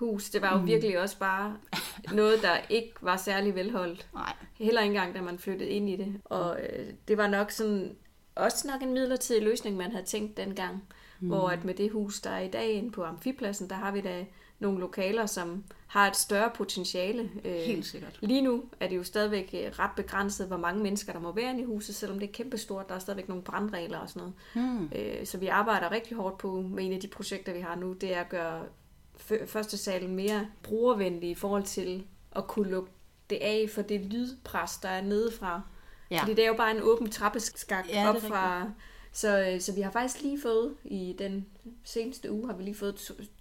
hus. 0.00 0.30
Det 0.30 0.42
var 0.42 0.52
jo 0.52 0.60
mm. 0.60 0.66
virkelig 0.66 1.00
også 1.00 1.18
bare 1.18 1.56
noget, 2.12 2.42
der 2.42 2.56
ikke 2.68 2.92
var 3.00 3.16
særlig 3.16 3.54
velholdt. 3.54 4.08
Nej. 4.14 4.32
Heller 4.58 4.80
ikke 4.80 4.94
engang, 4.94 5.14
da 5.14 5.20
man 5.20 5.38
flyttede 5.38 5.70
ind 5.70 5.88
i 5.88 5.96
det. 5.96 6.20
Og 6.24 6.60
øh, 6.60 6.86
det 7.08 7.16
var 7.16 7.26
nok 7.26 7.50
sådan, 7.50 7.96
også 8.34 8.68
nok 8.68 8.82
en 8.82 8.92
midlertidig 8.92 9.42
løsning, 9.42 9.76
man 9.76 9.90
havde 9.90 10.04
tænkt 10.04 10.36
dengang. 10.36 10.82
Mm. 11.20 11.28
Hvor 11.28 11.48
at 11.48 11.64
med 11.64 11.74
det 11.74 11.90
hus, 11.90 12.20
der 12.20 12.30
er 12.30 12.40
i 12.40 12.48
dag 12.48 12.70
inde 12.70 12.90
på 12.90 13.04
Amfipladsen, 13.04 13.70
der 13.70 13.76
har 13.76 13.92
vi 13.92 14.00
da 14.00 14.24
nogle 14.58 14.80
lokaler, 14.80 15.26
som 15.26 15.64
har 15.86 16.08
et 16.08 16.16
større 16.16 16.50
potentiale. 16.54 17.30
Øh, 17.44 17.54
Helt 17.54 17.86
sikkert. 17.86 18.18
Lige 18.22 18.42
nu 18.42 18.64
er 18.80 18.88
det 18.88 18.96
jo 18.96 19.02
stadigvæk 19.02 19.54
øh, 19.54 19.78
ret 19.78 19.90
begrænset, 19.96 20.46
hvor 20.46 20.56
mange 20.56 20.82
mennesker, 20.82 21.12
der 21.12 21.20
må 21.20 21.32
være 21.32 21.50
inde 21.50 21.60
i 21.60 21.64
huset, 21.64 21.94
selvom 21.94 22.18
det 22.18 22.28
er 22.28 22.32
kæmpestort. 22.32 22.88
Der 22.88 22.94
er 22.94 22.98
stadigvæk 22.98 23.28
nogle 23.28 23.42
brandregler 23.42 23.98
og 23.98 24.08
sådan 24.08 24.32
noget. 24.54 24.88
Mm. 25.20 25.24
Så 25.24 25.38
vi 25.38 25.46
arbejder 25.46 25.90
rigtig 25.90 26.16
hårdt 26.16 26.38
på 26.38 26.60
med 26.60 26.84
en 26.84 26.92
af 26.92 27.00
de 27.00 27.08
projekter, 27.08 27.52
vi 27.52 27.60
har 27.60 27.74
nu, 27.74 27.92
det 27.92 28.14
er 28.14 28.20
at 28.20 28.28
gøre 28.28 28.62
første 29.46 29.76
salen 29.76 30.16
mere 30.16 30.48
brugervenlig 30.62 31.30
i 31.30 31.34
forhold 31.34 31.62
til 31.62 32.06
at 32.36 32.46
kunne 32.46 32.70
lukke 32.70 32.90
det 33.30 33.38
af 33.40 33.66
for 33.74 33.82
det 33.82 34.00
lydpres, 34.00 34.76
der 34.76 34.88
er 34.88 35.02
nede 35.02 35.32
fra. 35.32 35.62
Ja. 36.10 36.20
Fordi 36.20 36.34
det 36.34 36.44
er 36.44 36.48
jo 36.48 36.54
bare 36.54 36.70
en 36.70 36.82
åben 36.82 37.10
trappeskak 37.10 37.88
ja, 37.88 38.08
op 38.08 38.22
fra... 38.22 38.70
Så, 39.12 39.40
øh, 39.40 39.60
så 39.60 39.72
vi 39.72 39.80
har 39.80 39.90
faktisk 39.90 40.22
lige 40.22 40.40
fået, 40.42 40.74
i 40.84 41.16
den 41.18 41.46
seneste 41.84 42.32
uge, 42.32 42.46
har 42.46 42.56
vi 42.56 42.62
lige 42.62 42.74
fået 42.74 42.94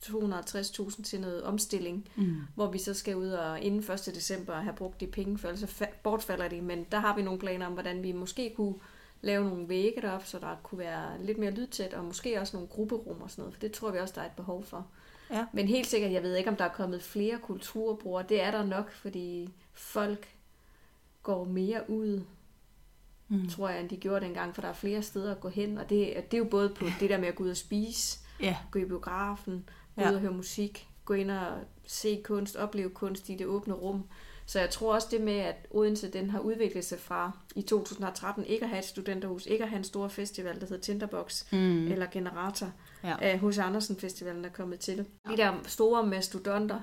250.000 0.05 1.03
til 1.03 1.21
noget 1.21 1.43
omstilling, 1.43 2.07
mm. 2.15 2.35
hvor 2.55 2.71
vi 2.71 2.77
så 2.77 2.93
skal 2.93 3.15
ud 3.15 3.29
og 3.29 3.61
inden 3.61 3.91
1. 3.93 4.11
december 4.15 4.55
have 4.55 4.75
brugt 4.75 4.99
de 4.99 5.07
penge, 5.07 5.37
for 5.37 5.47
ellers 5.47 5.81
bortfalder 6.03 6.47
de. 6.47 6.61
Men 6.61 6.85
der 6.91 6.99
har 6.99 7.15
vi 7.15 7.21
nogle 7.21 7.39
planer 7.39 7.67
om, 7.67 7.73
hvordan 7.73 8.03
vi 8.03 8.11
måske 8.11 8.53
kunne 8.55 8.75
lave 9.21 9.49
nogle 9.49 9.69
vægge 9.69 10.01
derop, 10.01 10.25
så 10.25 10.39
der 10.39 10.55
kunne 10.63 10.79
være 10.79 11.23
lidt 11.23 11.37
mere 11.37 11.51
lydtæt, 11.51 11.93
og 11.93 12.05
måske 12.05 12.41
også 12.41 12.57
nogle 12.57 12.69
grupperum 12.69 13.21
og 13.21 13.31
sådan 13.31 13.41
noget, 13.41 13.53
for 13.53 13.61
det 13.61 13.71
tror 13.71 13.91
vi 13.91 13.99
også, 13.99 14.13
der 14.15 14.21
er 14.21 14.25
et 14.25 14.35
behov 14.35 14.63
for. 14.63 14.87
Ja. 15.29 15.45
Men 15.53 15.67
helt 15.67 15.87
sikkert, 15.87 16.11
jeg 16.11 16.23
ved 16.23 16.35
ikke, 16.35 16.49
om 16.49 16.55
der 16.55 16.65
er 16.65 16.73
kommet 16.73 17.03
flere 17.03 17.37
kulturbrugere. 17.37 18.25
Det 18.29 18.41
er 18.41 18.51
der 18.51 18.65
nok, 18.65 18.91
fordi 18.91 19.53
folk 19.73 20.27
går 21.23 21.45
mere 21.45 21.89
ud, 21.89 22.21
mm. 23.27 23.49
tror 23.49 23.69
jeg, 23.69 23.79
end 23.79 23.89
de 23.89 23.97
gjorde 23.97 24.25
dengang, 24.25 24.55
for 24.55 24.61
der 24.61 24.69
er 24.69 24.73
flere 24.73 25.01
steder 25.01 25.31
at 25.31 25.39
gå 25.39 25.49
hen. 25.49 25.77
Og 25.77 25.89
det, 25.89 26.13
det 26.31 26.33
er 26.33 26.37
jo 26.37 26.47
både 26.51 26.69
på 26.69 26.85
det 26.99 27.09
der 27.09 27.17
med 27.17 27.27
at 27.27 27.35
gå 27.35 27.43
ud 27.43 27.49
og 27.49 27.57
spise, 27.57 28.19
ja. 28.39 28.57
gå 28.71 28.79
i 28.79 28.85
biografen, 28.85 29.69
gå 29.95 30.01
ja. 30.01 30.09
ud 30.09 30.15
og 30.15 30.21
høre 30.21 30.33
musik, 30.33 30.87
gå 31.05 31.13
ind 31.13 31.31
og 31.31 31.57
se 31.87 32.21
kunst, 32.23 32.55
opleve 32.55 32.89
kunst 32.89 33.29
i 33.29 33.35
det 33.35 33.47
åbne 33.47 33.73
rum. 33.73 34.03
Så 34.49 34.59
jeg 34.59 34.69
tror 34.69 34.93
også 34.93 35.07
det 35.11 35.21
med, 35.21 35.37
at 35.37 35.55
Odense 35.71 36.11
den 36.11 36.29
har 36.29 36.39
udviklet 36.39 36.85
sig 36.85 36.99
fra 36.99 37.31
i 37.55 37.61
2013 37.61 38.45
ikke 38.45 38.63
at 38.63 38.69
have 38.69 38.79
et 38.79 38.85
studenterhus, 38.85 39.45
ikke 39.45 39.63
at 39.63 39.69
have 39.69 39.77
en 39.77 39.83
stor 39.83 40.07
festival, 40.07 40.59
der 40.59 40.67
hedder 40.67 40.81
Tinderbox 40.81 41.51
mm. 41.51 41.91
eller 41.91 42.05
Generator, 42.11 42.71
ja. 43.03 43.37
hos 43.37 43.57
Andersen 43.57 43.95
Festivalen 43.95 44.45
er 44.45 44.49
kommet 44.49 44.79
til. 44.79 44.97
De 45.29 45.37
der 45.37 45.53
store 45.65 46.05
mastodonter, 46.05 46.79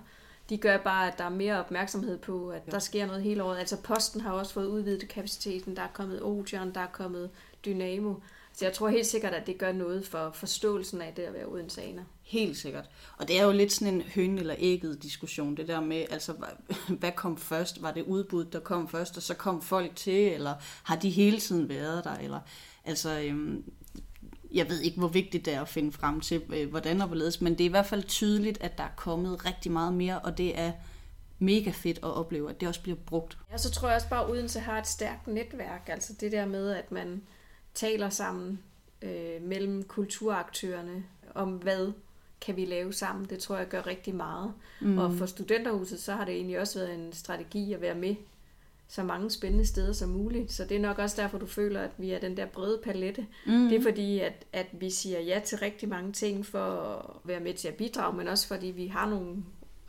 de 0.48 0.58
gør 0.58 0.78
bare, 0.78 1.12
at 1.12 1.18
der 1.18 1.24
er 1.24 1.28
mere 1.28 1.60
opmærksomhed 1.60 2.18
på, 2.18 2.48
at 2.48 2.66
der 2.70 2.78
sker 2.78 3.06
noget 3.06 3.22
hele 3.22 3.42
året. 3.42 3.58
Altså 3.58 3.82
Posten 3.82 4.20
har 4.20 4.32
også 4.32 4.52
fået 4.52 4.66
udvidet 4.66 5.08
kapaciteten, 5.08 5.76
der 5.76 5.82
er 5.82 5.92
kommet 5.92 6.22
Odeon, 6.22 6.74
der 6.74 6.80
er 6.80 6.90
kommet 6.92 7.30
Dynamo. 7.64 8.14
Så 8.56 8.64
jeg 8.64 8.74
tror 8.74 8.88
helt 8.88 9.06
sikkert, 9.06 9.34
at 9.34 9.46
det 9.46 9.58
gør 9.58 9.72
noget 9.72 10.06
for 10.06 10.30
forståelsen 10.34 11.02
af 11.02 11.12
det 11.14 11.22
at 11.22 11.34
være 11.34 11.48
uden 11.48 11.70
saner. 11.70 12.02
Helt 12.22 12.56
sikkert. 12.56 12.90
Og 13.18 13.28
det 13.28 13.38
er 13.38 13.44
jo 13.44 13.52
lidt 13.52 13.72
sådan 13.72 13.94
en 13.94 14.02
høn 14.02 14.38
eller 14.38 14.54
ægget 14.58 15.02
diskussion, 15.02 15.56
det 15.56 15.68
der 15.68 15.80
med, 15.80 16.04
altså, 16.10 16.32
hvad 17.00 17.12
kom 17.12 17.36
først? 17.36 17.82
Var 17.82 17.90
det 17.90 18.02
udbud, 18.02 18.44
der 18.44 18.60
kom 18.60 18.88
først, 18.88 19.16
og 19.16 19.22
så 19.22 19.34
kom 19.34 19.62
folk 19.62 19.96
til, 19.96 20.32
eller 20.32 20.54
har 20.82 20.96
de 20.96 21.10
hele 21.10 21.40
tiden 21.40 21.68
været 21.68 22.04
der? 22.04 22.14
Eller, 22.14 22.40
altså, 22.84 23.20
øhm, 23.20 23.64
jeg 24.52 24.68
ved 24.68 24.80
ikke, 24.80 24.98
hvor 24.98 25.08
vigtigt 25.08 25.44
det 25.44 25.54
er 25.54 25.60
at 25.60 25.68
finde 25.68 25.92
frem 25.92 26.20
til, 26.20 26.42
øh, 26.54 26.70
hvordan 26.70 27.00
og 27.00 27.06
hvorledes, 27.06 27.40
men 27.40 27.52
det 27.52 27.60
er 27.60 27.68
i 27.68 27.68
hvert 27.68 27.86
fald 27.86 28.02
tydeligt, 28.02 28.60
at 28.60 28.78
der 28.78 28.84
er 28.84 28.94
kommet 28.96 29.46
rigtig 29.46 29.72
meget 29.72 29.94
mere, 29.94 30.18
og 30.18 30.38
det 30.38 30.58
er 30.58 30.72
mega 31.38 31.70
fedt 31.70 31.98
at 31.98 32.16
opleve, 32.16 32.50
at 32.50 32.60
det 32.60 32.68
også 32.68 32.82
bliver 32.82 32.98
brugt. 33.06 33.38
Ja, 33.52 33.58
så 33.58 33.70
tror 33.70 33.88
jeg 33.88 33.96
også 33.96 34.08
bare, 34.08 34.24
at 34.24 34.30
Odense 34.30 34.60
har 34.60 34.78
et 34.78 34.86
stærkt 34.86 35.26
netværk, 35.26 35.88
altså 35.92 36.12
det 36.20 36.32
der 36.32 36.46
med, 36.46 36.70
at 36.70 36.92
man 36.92 37.22
taler 37.76 38.08
sammen 38.08 38.58
øh, 39.02 39.42
mellem 39.42 39.82
kulturaktørerne 39.82 41.04
om, 41.34 41.52
hvad 41.52 41.92
kan 42.40 42.56
vi 42.56 42.64
lave 42.64 42.92
sammen. 42.92 43.24
Det 43.24 43.38
tror 43.38 43.56
jeg 43.56 43.68
gør 43.68 43.86
rigtig 43.86 44.14
meget. 44.14 44.52
Mm. 44.80 44.98
Og 44.98 45.12
for 45.12 45.26
Studenterhuset, 45.26 46.00
så 46.00 46.12
har 46.12 46.24
det 46.24 46.34
egentlig 46.34 46.60
også 46.60 46.78
været 46.78 46.94
en 46.94 47.12
strategi 47.12 47.72
at 47.72 47.80
være 47.80 47.94
med 47.94 48.16
så 48.88 49.02
mange 49.02 49.30
spændende 49.30 49.66
steder 49.66 49.92
som 49.92 50.08
muligt. 50.08 50.52
Så 50.52 50.64
det 50.64 50.76
er 50.76 50.80
nok 50.80 50.98
også 50.98 51.22
derfor, 51.22 51.38
du 51.38 51.46
føler, 51.46 51.80
at 51.80 51.90
vi 51.98 52.10
er 52.10 52.18
den 52.18 52.36
der 52.36 52.46
brede 52.46 52.80
palette. 52.84 53.26
Mm. 53.46 53.68
Det 53.68 53.78
er 53.78 53.82
fordi, 53.82 54.20
at, 54.20 54.44
at 54.52 54.66
vi 54.72 54.90
siger 54.90 55.20
ja 55.20 55.40
til 55.44 55.58
rigtig 55.58 55.88
mange 55.88 56.12
ting 56.12 56.46
for 56.46 56.58
at 56.58 57.28
være 57.28 57.40
med 57.40 57.54
til 57.54 57.68
at 57.68 57.74
bidrage, 57.74 58.16
men 58.16 58.28
også 58.28 58.48
fordi 58.48 58.66
vi 58.66 58.86
har 58.86 59.10
nogle 59.10 59.36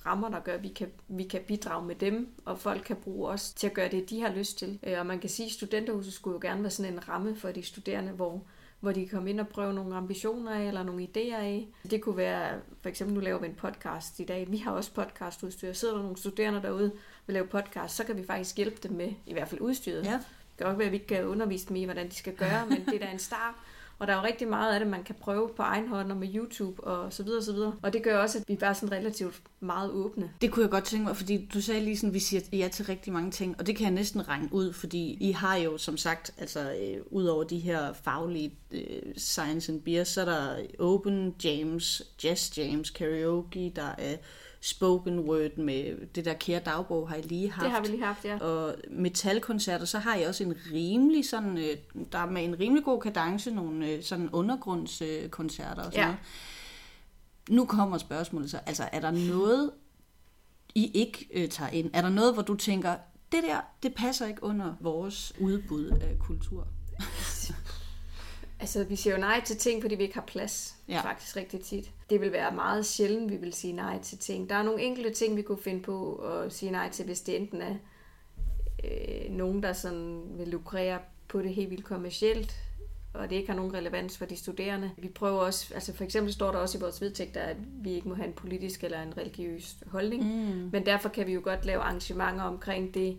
rammer, 0.07 0.29
der 0.29 0.39
gør, 0.39 0.53
at 0.53 0.63
vi 0.63 0.67
kan, 0.67 0.87
vi 1.07 1.23
kan 1.23 1.41
bidrage 1.47 1.85
med 1.85 1.95
dem, 1.95 2.27
og 2.45 2.59
folk 2.59 2.83
kan 2.85 2.95
bruge 2.95 3.29
os 3.29 3.53
til 3.53 3.67
at 3.67 3.73
gøre 3.73 3.89
det, 3.89 4.09
de 4.09 4.21
har 4.21 4.33
lyst 4.33 4.57
til. 4.57 4.79
Øh, 4.83 4.99
og 4.99 5.05
man 5.05 5.19
kan 5.19 5.29
sige, 5.29 5.45
at 5.45 5.51
studenterhuset 5.51 6.13
skulle 6.13 6.33
jo 6.33 6.39
gerne 6.49 6.61
være 6.61 6.71
sådan 6.71 6.93
en 6.93 7.09
ramme 7.09 7.35
for 7.35 7.51
de 7.51 7.63
studerende, 7.63 8.11
hvor 8.11 8.41
hvor 8.79 8.91
de 8.91 8.99
kan 8.99 9.17
komme 9.17 9.29
ind 9.29 9.39
og 9.39 9.47
prøve 9.47 9.73
nogle 9.73 9.95
ambitioner 9.95 10.51
af, 10.51 10.67
eller 10.67 10.83
nogle 10.83 11.03
idéer 11.03 11.35
af. 11.35 11.67
Det 11.91 12.01
kunne 12.01 12.17
være, 12.17 12.59
for 12.81 12.89
eksempel 12.89 13.13
nu 13.13 13.19
laver 13.21 13.39
vi 13.39 13.47
en 13.47 13.55
podcast 13.55 14.19
i 14.19 14.23
dag. 14.23 14.51
Vi 14.51 14.57
har 14.57 14.71
også 14.71 14.93
podcastudstyr. 14.93 15.73
Sidder 15.73 15.93
der 15.95 16.01
nogle 16.01 16.17
studerende 16.17 16.61
derude 16.61 16.91
vil 17.25 17.33
lave 17.33 17.47
podcast, 17.47 17.95
så 17.95 18.03
kan 18.03 18.17
vi 18.17 18.25
faktisk 18.25 18.55
hjælpe 18.57 18.87
dem 18.87 18.91
med, 18.91 19.13
i 19.25 19.33
hvert 19.33 19.47
fald 19.47 19.61
udstyret. 19.61 20.05
Ja. 20.05 20.13
Det 20.13 20.57
kan 20.57 20.67
også 20.67 20.77
være, 20.77 20.85
at 20.85 20.91
vi 20.91 20.97
ikke 20.97 21.07
kan 21.07 21.25
undervise 21.25 21.67
dem 21.67 21.75
i, 21.75 21.83
hvordan 21.83 22.09
de 22.09 22.15
skal 22.15 22.35
gøre, 22.35 22.65
men 22.69 22.85
det 22.85 22.95
er 22.95 23.05
da 23.05 23.11
en 23.11 23.19
start. 23.19 23.53
Og 23.99 24.07
der 24.07 24.13
er 24.13 24.17
jo 24.17 24.23
rigtig 24.23 24.47
meget 24.47 24.73
af 24.73 24.79
det, 24.79 24.87
man 24.87 25.03
kan 25.03 25.15
prøve 25.21 25.49
på 25.55 25.61
egen 25.61 25.87
hånd 25.87 26.11
og 26.11 26.17
med 26.17 26.35
YouTube 26.35 26.83
og 26.83 27.13
så 27.13 27.23
videre 27.23 27.39
og 27.39 27.43
så 27.43 27.53
videre. 27.53 27.73
Og 27.81 27.93
det 27.93 28.03
gør 28.03 28.17
også, 28.17 28.37
at 28.37 28.43
vi 28.47 28.55
bare 28.55 28.69
er 28.69 28.73
sådan 28.73 28.91
relativt 28.91 29.41
meget 29.59 29.91
åbne. 29.91 30.31
Det 30.41 30.51
kunne 30.51 30.63
jeg 30.63 30.71
godt 30.71 30.83
tænke 30.83 31.05
mig, 31.05 31.15
fordi 31.15 31.49
du 31.53 31.61
sagde 31.61 31.81
lige 31.81 31.97
sådan, 31.97 32.09
at 32.09 32.13
vi 32.13 32.19
siger 32.19 32.41
ja 32.53 32.67
til 32.67 32.85
rigtig 32.85 33.13
mange 33.13 33.31
ting, 33.31 33.55
og 33.59 33.67
det 33.67 33.75
kan 33.75 33.83
jeg 33.83 33.93
næsten 33.93 34.27
regne 34.27 34.49
ud, 34.51 34.73
fordi 34.73 35.17
I 35.19 35.31
har 35.31 35.55
jo 35.55 35.77
som 35.77 35.97
sagt, 35.97 36.33
altså 36.37 36.59
øh, 36.81 36.97
ud 37.11 37.25
over 37.25 37.43
de 37.43 37.59
her 37.59 37.93
faglige 37.93 38.53
øh, 38.71 39.15
science 39.17 39.71
and 39.71 39.81
beer, 39.81 40.03
så 40.03 40.21
er 40.21 40.25
der 40.25 40.57
open 40.79 41.35
jams, 41.43 42.01
jazz 42.23 42.57
jams, 42.57 42.89
karaoke, 42.89 43.71
der 43.75 43.95
er 43.97 44.15
spoken 44.67 45.19
word 45.19 45.57
med 45.57 46.07
det 46.15 46.25
der 46.25 46.33
kære 46.33 46.59
dagbog, 46.59 47.09
har 47.09 47.15
I 47.15 47.21
lige 47.21 47.51
haft. 47.51 47.63
Det 47.63 47.71
har 47.71 47.81
vi 47.81 47.87
lige 47.87 48.03
haft, 48.03 48.25
ja. 48.25 48.37
Og 48.37 48.75
metalkoncerter, 48.91 49.85
så 49.85 49.99
har 49.99 50.15
I 50.15 50.23
også 50.23 50.43
en 50.43 50.53
rimelig 50.73 51.29
sådan, 51.29 51.57
øh, 51.57 51.77
der 52.11 52.19
er 52.19 52.29
med 52.29 52.43
en 52.43 52.59
rimelig 52.59 52.83
god 52.83 53.01
kadence, 53.01 53.51
nogle 53.51 53.89
øh, 53.89 54.03
sådan 54.03 54.29
undergrundskoncerter 54.29 55.83
og 55.83 55.91
sådan 55.93 55.99
Ja. 55.99 56.05
noget. 56.05 56.19
Nu 57.49 57.65
kommer 57.65 57.97
spørgsmålet 57.97 58.51
så, 58.51 58.59
altså 58.65 58.89
er 58.91 58.99
der 58.99 59.11
noget, 59.11 59.71
I 60.75 60.91
ikke 60.93 61.27
øh, 61.33 61.49
tager 61.49 61.69
ind? 61.71 61.89
Er 61.93 62.01
der 62.01 62.09
noget, 62.09 62.33
hvor 62.33 62.41
du 62.43 62.55
tænker, 62.55 62.95
det 63.31 63.43
der, 63.43 63.59
det 63.83 63.95
passer 63.95 64.27
ikke 64.27 64.43
under 64.43 64.73
vores 64.79 65.33
udbud 65.39 65.89
af 65.89 66.19
kultur? 66.19 66.67
Altså, 68.59 68.83
vi 68.83 68.95
siger 68.95 69.13
jo 69.13 69.19
nej 69.19 69.41
til 69.45 69.57
ting, 69.57 69.81
fordi 69.81 69.95
vi 69.95 70.03
ikke 70.03 70.15
har 70.15 70.25
plads. 70.27 70.75
Ja. 70.89 71.01
Faktisk 71.01 71.35
rigtig 71.35 71.61
tit. 71.61 71.91
Det 72.09 72.21
vil 72.21 72.31
være 72.31 72.51
meget 72.55 72.85
sjældent, 72.85 73.31
vi 73.31 73.35
vil 73.37 73.53
sige 73.53 73.73
nej 73.73 73.99
til 74.01 74.17
ting. 74.17 74.49
Der 74.49 74.55
er 74.55 74.63
nogle 74.63 74.81
enkelte 74.81 75.09
ting, 75.13 75.35
vi 75.37 75.41
kunne 75.41 75.61
finde 75.61 75.81
på 75.81 76.15
at 76.15 76.53
sige 76.53 76.71
nej 76.71 76.89
til, 76.89 77.05
hvis 77.05 77.21
det 77.21 77.35
enten 77.35 77.61
er 77.61 77.75
øh, 78.83 79.31
nogen, 79.31 79.63
der 79.63 79.73
sådan 79.73 80.21
vil 80.37 80.47
lukrere 80.47 80.99
på 81.27 81.41
det 81.41 81.53
helt 81.53 81.69
vildt 81.69 81.85
kommercielt, 81.85 82.55
og 83.13 83.29
det 83.29 83.35
ikke 83.35 83.47
har 83.49 83.55
nogen 83.55 83.73
relevans 83.73 84.17
for 84.17 84.25
de 84.25 84.35
studerende. 84.37 84.91
Vi 84.97 85.07
prøver 85.07 85.39
også, 85.39 85.73
altså 85.73 85.93
for 85.93 86.03
eksempel 86.03 86.33
står 86.33 86.51
der 86.51 86.59
også 86.59 86.77
i 86.77 86.81
vores 86.81 87.01
vedtægter, 87.01 87.41
at 87.41 87.57
vi 87.83 87.91
ikke 87.93 88.09
må 88.09 88.15
have 88.15 88.27
en 88.27 88.33
politisk 88.33 88.83
eller 88.83 89.01
en 89.01 89.17
religiøs 89.17 89.75
holdning, 89.87 90.23
Mm. 90.23 90.69
men 90.71 90.85
derfor 90.85 91.09
kan 91.09 91.27
vi 91.27 91.33
jo 91.33 91.41
godt 91.43 91.65
lave 91.65 91.81
arrangementer 91.81 92.43
omkring 92.43 92.93
det 92.93 93.17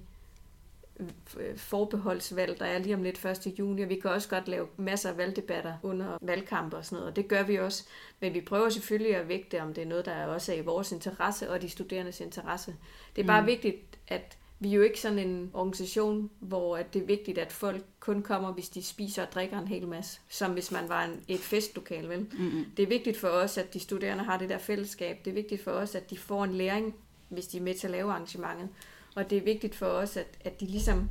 forbeholdsvalg, 1.56 2.58
der 2.58 2.66
er 2.66 2.78
lige 2.78 2.94
om 2.94 3.02
lidt 3.02 3.24
1. 3.24 3.58
juni, 3.58 3.82
og 3.82 3.88
vi 3.88 3.94
kan 4.00 4.10
også 4.10 4.28
godt 4.28 4.48
lave 4.48 4.66
masser 4.76 5.08
af 5.10 5.16
valgdebatter 5.16 5.74
under 5.82 6.18
valgkampe 6.22 6.76
og 6.76 6.84
sådan 6.84 6.96
noget, 6.96 7.10
og 7.10 7.16
det 7.16 7.28
gør 7.28 7.42
vi 7.42 7.56
også. 7.58 7.84
Men 8.20 8.34
vi 8.34 8.40
prøver 8.40 8.68
selvfølgelig 8.68 9.16
at 9.16 9.28
vægte, 9.28 9.62
om 9.62 9.74
det 9.74 9.82
er 9.82 9.86
noget, 9.88 10.04
der 10.06 10.26
også 10.26 10.52
er 10.52 10.56
i 10.56 10.60
vores 10.60 10.92
interesse 10.92 11.50
og 11.50 11.62
de 11.62 11.68
studerendes 11.68 12.20
interesse. 12.20 12.74
Det 13.16 13.22
er 13.22 13.26
bare 13.26 13.40
Mm. 13.40 13.46
vigtigt, 13.46 13.98
at 14.08 14.36
vi 14.60 14.68
er 14.70 14.74
jo 14.74 14.82
ikke 14.82 15.00
sådan 15.00 15.18
en 15.18 15.50
organisation, 15.54 16.30
hvor 16.40 16.76
at 16.76 16.94
det 16.94 17.02
er 17.02 17.06
vigtigt, 17.06 17.38
at 17.38 17.52
folk 17.52 17.82
kun 18.00 18.22
kommer, 18.22 18.52
hvis 18.52 18.68
de 18.68 18.82
spiser 18.82 19.26
og 19.26 19.32
drikker 19.32 19.58
en 19.58 19.68
hel 19.68 19.88
masse, 19.88 20.20
som 20.28 20.52
hvis 20.52 20.70
man 20.72 20.88
var 20.88 21.04
en, 21.04 21.20
et 21.28 21.40
festlokal, 21.40 22.08
vel? 22.08 22.18
Mm-mm. 22.38 22.64
Det 22.76 22.82
er 22.82 22.86
vigtigt 22.86 23.16
for 23.16 23.28
os, 23.28 23.58
at 23.58 23.74
de 23.74 23.80
studerende 23.80 24.24
har 24.24 24.38
det 24.38 24.48
der 24.48 24.58
fællesskab. 24.58 25.18
Det 25.24 25.30
er 25.30 25.34
vigtigt 25.34 25.64
for 25.64 25.70
os, 25.70 25.94
at 25.94 26.10
de 26.10 26.18
får 26.18 26.44
en 26.44 26.54
læring, 26.54 26.94
hvis 27.28 27.46
de 27.46 27.56
er 27.58 27.62
med 27.62 27.74
til 27.74 27.86
at 27.86 27.90
lave 27.90 28.10
arrangementet. 28.12 28.68
Og 29.18 29.30
det 29.30 29.38
er 29.38 29.42
vigtigt 29.42 29.74
for 29.74 29.86
os, 29.86 30.16
at, 30.16 30.26
at 30.44 30.60
de 30.60 30.66
ligesom 30.66 31.10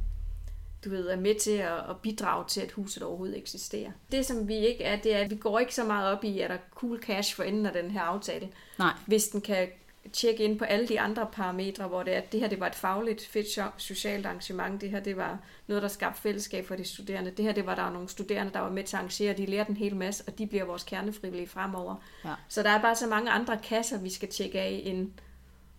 du 0.86 0.90
ved, 0.90 1.08
er 1.08 1.16
med 1.16 1.36
til 1.40 1.52
at, 1.52 1.78
at 1.90 1.98
bidrage 2.02 2.46
til, 2.48 2.62
at 2.62 2.72
huset 2.72 3.04
overhovedet 3.04 3.38
eksisterer. 3.38 3.92
Det, 4.12 4.26
som 4.26 4.48
vi 4.48 4.56
ikke 4.56 4.84
er, 4.84 4.96
det 4.96 5.16
er, 5.16 5.20
at 5.20 5.30
vi 5.30 5.36
går 5.36 5.60
ikke 5.60 5.76
så 5.76 5.84
meget 5.84 6.12
op 6.18 6.24
i, 6.24 6.40
at 6.40 6.50
der 6.50 6.56
er 6.56 6.60
cool 6.76 7.02
cash 7.02 7.36
for 7.36 7.44
enden 7.44 7.66
af 7.66 7.74
den 7.74 7.92
her 7.92 8.02
aftale. 8.02 8.50
Nej. 8.80 8.94
Hvis 9.06 9.28
den 9.28 9.42
kan 9.42 9.68
tjekke 10.14 10.44
ind 10.44 10.60
på 10.60 10.66
alle 10.66 10.88
de 10.88 11.00
andre 11.00 11.28
parametre, 11.32 11.88
hvor 11.88 12.04
det 12.04 12.14
er, 12.14 12.18
at 12.18 12.32
det 12.32 12.40
her 12.40 12.48
det 12.48 12.60
var 12.60 12.68
et 12.68 12.76
fagligt, 12.76 13.26
fedt, 13.26 13.60
socialt 13.78 14.26
arrangement, 14.26 14.82
det 14.82 14.90
her 14.90 15.00
det 15.00 15.18
var 15.18 15.40
noget, 15.68 15.84
der 15.84 15.90
skabte 15.90 16.22
fællesskab 16.22 16.68
for 16.68 16.76
de 16.76 16.84
studerende, 16.84 17.32
det 17.32 17.46
her 17.46 17.52
det 17.52 17.66
var 17.66 17.76
der 17.76 17.82
var 17.82 17.94
nogle 17.94 18.10
studerende, 18.10 18.54
der 18.54 18.60
var 18.60 18.70
med 18.70 18.84
til 18.84 18.96
at 18.96 19.00
arrangere, 19.00 19.34
de 19.34 19.46
lærte 19.46 19.70
en 19.70 19.78
hel 19.78 19.96
masse, 19.96 20.24
og 20.28 20.38
de 20.38 20.48
bliver 20.48 20.66
vores 20.66 20.84
kernefrivillige 20.84 21.48
fremover. 21.48 21.96
Ja. 22.26 22.34
Så 22.48 22.64
der 22.64 22.70
er 22.70 22.82
bare 22.82 22.96
så 22.96 23.08
mange 23.08 23.32
andre 23.32 23.58
kasser, 23.58 24.00
vi 24.00 24.10
skal 24.10 24.30
tjekke 24.30 24.60
af, 24.60 24.82
end 24.86 25.12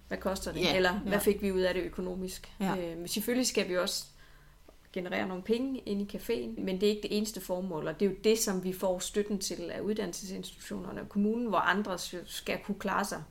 hvad 0.08 0.18
koster 0.18 0.52
det, 0.52 0.60
Ja, 0.60 0.76
eller 0.76 0.92
ja. 0.92 0.98
hvad 0.98 1.20
fik 1.20 1.42
vi 1.42 1.52
ud 1.52 1.60
af 1.60 1.74
det 1.74 1.82
økonomisk. 1.82 2.52
Ja. 2.60 2.76
Øh, 2.76 2.98
men 2.98 3.08
selvfølgelig 3.08 3.46
skal 3.46 3.68
vi 3.68 3.76
også 3.78 4.04
generere 4.92 5.28
nogle 5.28 5.42
penge 5.42 5.78
ind 5.86 6.02
i 6.14 6.16
caféen, 6.16 6.60
men 6.64 6.80
det 6.80 6.82
er 6.82 6.90
ikke 6.90 7.02
det 7.08 7.16
eneste 7.16 7.40
formål, 7.40 7.86
og 7.88 8.00
det 8.00 8.06
er 8.06 8.10
jo 8.10 8.16
det, 8.24 8.38
som 8.38 8.64
vi 8.64 8.72
får 8.72 8.98
støtten 8.98 9.38
til 9.38 9.70
af 9.70 9.80
uddannelsesinstitutionerne 9.80 11.00
og 11.00 11.08
kommunen, 11.08 11.46
hvor 11.46 11.58
andre 11.58 11.98
skal 12.26 12.58
kunne 12.64 12.78
klare 12.78 13.04
sig, 13.04 13.22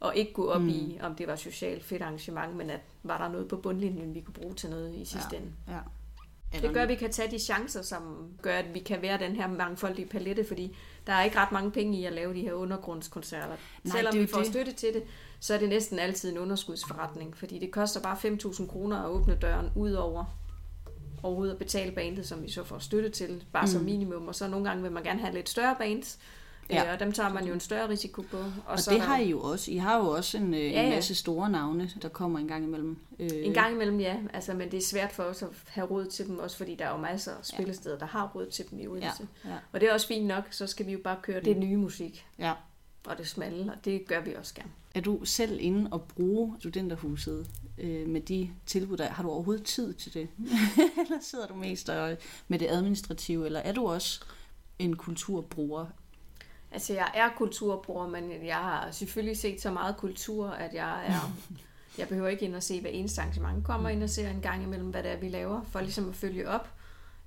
og 0.00 0.16
ikke 0.16 0.32
gå 0.32 0.50
op 0.50 0.60
Mm. 0.62 0.68
i, 0.68 0.98
om 1.02 1.14
det 1.14 1.26
var 1.26 1.36
socialt 1.36 1.84
fedt 1.84 2.02
arrangement, 2.02 2.56
men 2.56 2.70
at 2.70 2.80
var 3.02 3.18
der 3.18 3.28
noget 3.32 3.48
på 3.48 3.56
bundlinjen, 3.56 4.14
vi 4.14 4.20
kunne 4.20 4.34
bruge 4.34 4.54
til 4.54 4.70
noget 4.70 4.94
i 4.94 5.04
sidste 5.04 5.28
Ja. 5.32 5.36
ende. 5.38 5.52
Ja. 5.68 5.78
Det 6.52 6.74
gør, 6.74 6.82
at 6.82 6.88
vi 6.88 6.94
kan 6.94 7.12
tage 7.12 7.30
de 7.30 7.38
chancer, 7.38 7.82
som 7.82 8.28
gør, 8.42 8.54
at 8.54 8.74
vi 8.74 8.78
kan 8.78 9.02
være 9.02 9.18
den 9.18 9.36
her 9.36 9.48
mangfoldige 9.48 10.08
palette, 10.08 10.44
fordi 10.44 10.76
der 11.06 11.12
er 11.12 11.22
ikke 11.24 11.38
ret 11.38 11.52
mange 11.52 11.70
penge 11.70 11.98
i 11.98 12.04
at 12.04 12.12
lave 12.12 12.34
de 12.34 12.40
her 12.40 12.52
undergrundskoncerter. 12.52 13.56
Nej, 13.84 13.96
Selvom 13.96 14.14
vi 14.14 14.26
får 14.26 14.38
det. 14.38 14.46
støtte 14.46 14.72
til 14.72 14.94
det, 14.94 15.02
så 15.40 15.54
er 15.54 15.58
det 15.58 15.68
næsten 15.68 15.98
altid 15.98 16.32
en 16.32 16.38
underskudsforretning, 16.38 17.36
fordi 17.36 17.58
det 17.58 17.70
koster 17.70 18.00
bare 18.00 18.16
5.000 18.16 18.66
kroner 18.66 19.02
at 19.02 19.08
åbne 19.08 19.38
døren 19.42 19.70
ud 19.76 19.92
over 19.92 20.24
overhovedet 21.22 21.52
at 21.52 21.58
betale 21.58 21.92
bandet, 21.92 22.26
som 22.26 22.42
vi 22.42 22.50
så 22.50 22.64
får 22.64 22.78
støtte 22.78 23.08
til, 23.08 23.44
bare 23.52 23.62
mm. 23.62 23.68
som 23.68 23.82
minimum. 23.82 24.28
Og 24.28 24.34
så 24.34 24.48
nogle 24.48 24.68
gange 24.68 24.82
vil 24.82 24.92
man 24.92 25.02
gerne 25.02 25.20
have 25.20 25.34
lidt 25.34 25.48
større 25.48 25.76
bands, 25.78 26.18
Ja. 26.70 26.84
ja. 26.84 26.92
og 26.92 27.00
dem 27.00 27.12
tager 27.12 27.28
man 27.32 27.46
jo 27.46 27.52
en 27.54 27.60
større 27.60 27.88
risiko 27.88 28.22
på. 28.22 28.36
Og, 28.36 28.52
Og 28.66 28.78
så 28.80 28.90
det 28.90 29.00
har 29.00 29.16
I 29.18 29.30
jo 29.30 29.40
også. 29.40 29.70
I 29.70 29.76
har 29.76 29.98
jo 29.98 30.08
også 30.08 30.36
en, 30.38 30.54
øh, 30.54 30.60
Ja, 30.60 30.66
en 30.66 30.88
ja. 30.88 30.94
masse 30.94 31.14
store 31.14 31.50
navne, 31.50 31.90
der 32.02 32.08
kommer 32.08 32.38
en 32.38 32.48
gang 32.48 32.64
imellem. 32.64 32.96
Øh, 33.18 33.28
En 33.32 33.52
gang 33.54 33.74
imellem, 33.74 34.00
ja. 34.00 34.16
Altså, 34.34 34.54
men 34.54 34.70
det 34.70 34.76
er 34.76 34.82
svært 34.82 35.12
for 35.12 35.22
os 35.22 35.42
at 35.42 35.48
have 35.68 35.86
råd 35.86 36.06
til 36.06 36.26
dem, 36.26 36.38
også 36.38 36.56
fordi 36.56 36.74
der 36.74 36.84
er 36.86 36.90
jo 36.90 36.96
masser 36.96 37.32
af 37.32 37.44
spillesteder, 37.44 37.98
der 37.98 38.06
har 38.06 38.30
råd 38.34 38.46
til 38.46 38.64
dem 38.70 38.78
i 38.78 38.82
Ja, 38.82 38.88
Odense. 38.88 39.28
ja, 39.44 39.54
Og 39.72 39.80
det 39.80 39.88
er 39.88 39.92
også 39.92 40.06
fint 40.06 40.26
nok, 40.26 40.44
så 40.50 40.66
skal 40.66 40.86
vi 40.86 40.92
jo 40.92 40.98
bare 41.04 41.16
køre 41.22 41.40
det 41.40 41.56
nye 41.56 41.76
musik, 41.76 42.26
ja. 42.38 42.52
og 43.06 43.18
det 43.18 43.28
smalle, 43.28 43.72
og 43.72 43.84
det 43.84 44.06
gør 44.08 44.20
vi 44.20 44.34
også 44.34 44.54
gerne. 44.54 44.70
Er 44.94 45.00
du 45.00 45.24
selv 45.24 45.58
inde 45.60 45.88
og 45.92 46.02
bruge 46.02 46.56
studenterhuset 46.58 47.46
øh, 47.78 48.08
med 48.08 48.20
de 48.20 48.50
tilbud, 48.66 48.96
der 48.96 49.08
Har 49.08 49.22
du 49.22 49.30
overhovedet 49.30 49.64
tid 49.64 49.94
til 49.94 50.14
det? 50.14 50.28
eller 51.04 51.16
sidder 51.20 51.46
du 51.46 51.54
mest 51.54 51.88
og, 51.88 52.16
med 52.48 52.58
det 52.58 52.66
administrative, 52.70 53.46
eller 53.46 53.60
er 53.60 53.72
du 53.72 53.88
også 53.88 54.20
en 54.78 54.96
kulturbruger? 54.96 55.86
Altså, 56.72 56.92
jeg 56.94 57.10
er 57.14 57.28
kulturbruger, 57.36 58.08
men 58.08 58.46
jeg 58.46 58.56
har 58.56 58.90
selvfølgelig 58.90 59.38
set 59.38 59.60
så 59.62 59.70
meget 59.70 59.96
kultur, 59.96 60.48
at 60.48 60.74
jeg 60.74 61.06
er... 61.06 61.32
Jeg 61.98 62.08
behøver 62.08 62.28
ikke 62.28 62.44
ind 62.44 62.54
og 62.54 62.62
se 62.62 62.80
hver 62.80 62.90
eneste 62.90 63.20
arrangement. 63.20 63.64
Kommer 63.64 63.88
ind 63.88 64.02
og 64.02 64.10
ser 64.10 64.30
en 64.30 64.40
gang 64.40 64.62
imellem, 64.62 64.88
hvad 64.90 65.02
det 65.02 65.10
er, 65.10 65.16
vi 65.16 65.28
laver, 65.28 65.60
for 65.72 65.80
ligesom 65.80 66.08
at 66.08 66.14
følge 66.14 66.48
op. 66.48 66.68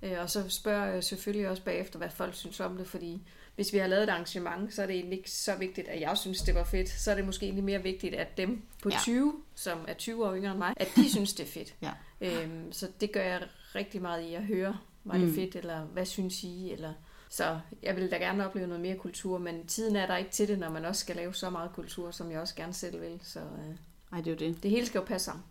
Øh, 0.01 0.11
Og 0.21 0.29
så 0.29 0.49
spørger 0.49 0.85
jeg 0.85 1.03
selvfølgelig 1.03 1.49
også 1.49 1.63
bagefter, 1.63 1.97
hvad 1.97 2.09
folk 2.09 2.33
synes 2.35 2.59
om 2.59 2.77
det, 2.77 2.87
fordi 2.87 3.21
hvis 3.55 3.73
vi 3.73 3.77
har 3.77 3.87
lavet 3.87 4.03
et 4.03 4.09
arrangement, 4.09 4.73
så 4.73 4.81
er 4.81 4.85
det 4.85 4.95
egentlig 4.95 5.17
ikke 5.17 5.31
så 5.31 5.55
vigtigt, 5.55 5.87
at 5.87 6.01
jeg 6.01 6.17
synes, 6.17 6.41
det 6.41 6.55
var 6.55 6.63
fedt. 6.63 6.89
Så 6.89 7.11
er 7.11 7.15
det 7.15 7.25
måske 7.25 7.43
egentlig 7.45 7.63
mere 7.63 7.83
vigtigt, 7.83 8.15
at 8.15 8.37
dem 8.37 8.61
på 8.83 8.89
ja. 8.89 8.97
20, 8.99 9.33
som 9.55 9.77
er 9.87 9.93
20 9.93 10.25
år 10.27 10.35
yngre 10.35 10.51
end 10.51 10.57
mig, 10.59 10.73
at 10.77 10.87
de 10.95 11.09
synes, 11.11 11.33
det 11.33 11.43
er 11.47 11.51
fedt. 11.51 11.75
Ja. 11.81 11.91
Øhm, 12.21 12.71
så 12.71 12.87
det 13.01 13.11
gør 13.11 13.21
jeg 13.23 13.41
rigtig 13.75 14.01
meget 14.01 14.23
i 14.23 14.33
at 14.33 14.43
høre, 14.43 14.77
var 15.03 15.17
det 15.17 15.27
Mm. 15.27 15.35
fedt, 15.35 15.55
eller 15.55 15.81
hvad 15.81 16.05
synes 16.05 16.43
I, 16.43 16.71
eller... 16.71 16.93
Så 17.33 17.59
jeg 17.83 17.95
vil 17.95 18.11
da 18.11 18.17
gerne 18.17 18.45
opleve 18.45 18.67
noget 18.67 18.81
mere 18.81 18.97
kultur, 18.97 19.37
men 19.37 19.67
tiden 19.67 19.95
er 19.95 20.07
der 20.07 20.17
ikke 20.17 20.31
til 20.31 20.47
det, 20.47 20.59
når 20.59 20.69
man 20.69 20.85
også 20.85 21.01
skal 21.01 21.15
lave 21.15 21.33
så 21.33 21.49
meget 21.49 21.71
kultur, 21.73 22.11
som 22.11 22.31
jeg 22.31 22.39
også 22.39 22.55
gerne 22.55 22.73
selv 22.73 23.01
vil. 23.01 23.19
Så 23.23 23.39
øh, 23.39 23.75
Nej, 24.11 24.21
det 24.21 24.27
er 24.27 24.31
jo 24.31 24.51
det. 24.51 24.63
det 24.63 24.71
hele 24.71 24.85
skal 24.85 24.99
jo 24.99 25.05
passe 25.05 25.25
sammen. 25.25 25.43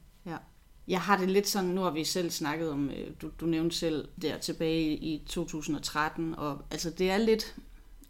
Jeg 0.89 1.01
har 1.01 1.17
det 1.17 1.31
lidt 1.31 1.49
sådan, 1.49 1.71
nu 1.71 1.81
har 1.81 1.91
vi 1.91 2.05
selv 2.05 2.31
snakket 2.31 2.71
om, 2.71 2.91
øh, 2.91 3.11
du, 3.23 3.31
du 3.41 3.47
nævnte 3.47 3.77
selv 3.77 4.09
der 4.23 4.39
tilbage 4.39 4.97
i 4.97 5.25
2013, 5.29 6.35
og 6.35 6.59
altså 6.71 6.91
det 6.91 7.11
er 7.11 7.19
lidt, 7.19 7.57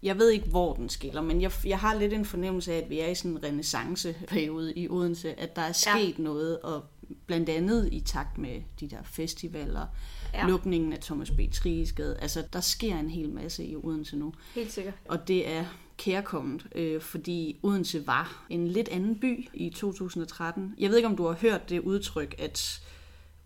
jeg 0.02 0.19
ved 0.19 0.31
ikke 0.31 0.49
hvor 0.49 0.75
den 0.75 0.88
skiller, 0.88 1.23
men 1.23 1.43
jeg, 1.43 1.52
jeg 1.64 1.79
har 1.79 1.95
lidt 1.95 2.12
en 2.12 2.25
fornemmelse 2.25 2.73
af, 2.73 2.79
at 2.79 2.91
vi 2.91 3.00
er 3.00 3.09
i 3.09 3.14
sådan 3.14 3.31
en 3.31 3.43
renaissanceperiode 3.43 4.75
i 4.75 4.88
Odense, 4.88 5.41
at 5.41 5.57
der 5.57 5.62
er 5.62 5.73
sket 5.73 6.19
ja. 6.19 6.23
noget, 6.23 6.61
og 6.61 6.85
blandt 7.26 7.49
andet 7.49 7.88
i 7.92 8.00
takt 8.00 8.38
med 8.38 8.62
de 8.81 8.88
der 8.88 9.02
festivaler, 9.04 9.87
ja. 10.35 10.38
Ja. 10.40 10.47
lukningen 10.47 10.92
af 10.92 10.99
Thomas 10.99 11.31
B. 11.31 11.40
Triesgade, 11.52 12.19
altså 12.21 12.42
der 12.52 12.61
sker 12.61 12.97
en 12.99 13.11
hel 13.11 13.31
masse 13.31 13.64
i 13.64 13.76
Odense 13.76 14.16
nu. 14.16 14.33
Helt 14.54 14.73
sikkert. 14.73 14.95
Og 15.09 15.28
det 15.28 15.50
er 15.52 15.64
kærkommet, 15.97 16.66
øh, 16.75 17.00
fordi 17.00 17.59
Odense 17.62 18.07
var 18.07 18.45
en 18.50 18.69
lidt 18.69 18.88
anden 18.88 19.19
by 19.21 19.49
i 19.54 19.71
2013. 19.71 20.75
Jeg 20.78 20.90
ved 20.90 20.97
ikke, 20.97 21.09
om 21.09 21.16
du 21.16 21.26
har 21.26 21.33
hørt 21.40 21.69
det 21.69 21.81
udtryk, 21.81 22.35
at 22.38 22.81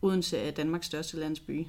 Odense 0.02 0.38
er 0.38 0.50
Danmarks 0.50 0.87
største 0.87 1.16
landsby. 1.16 1.66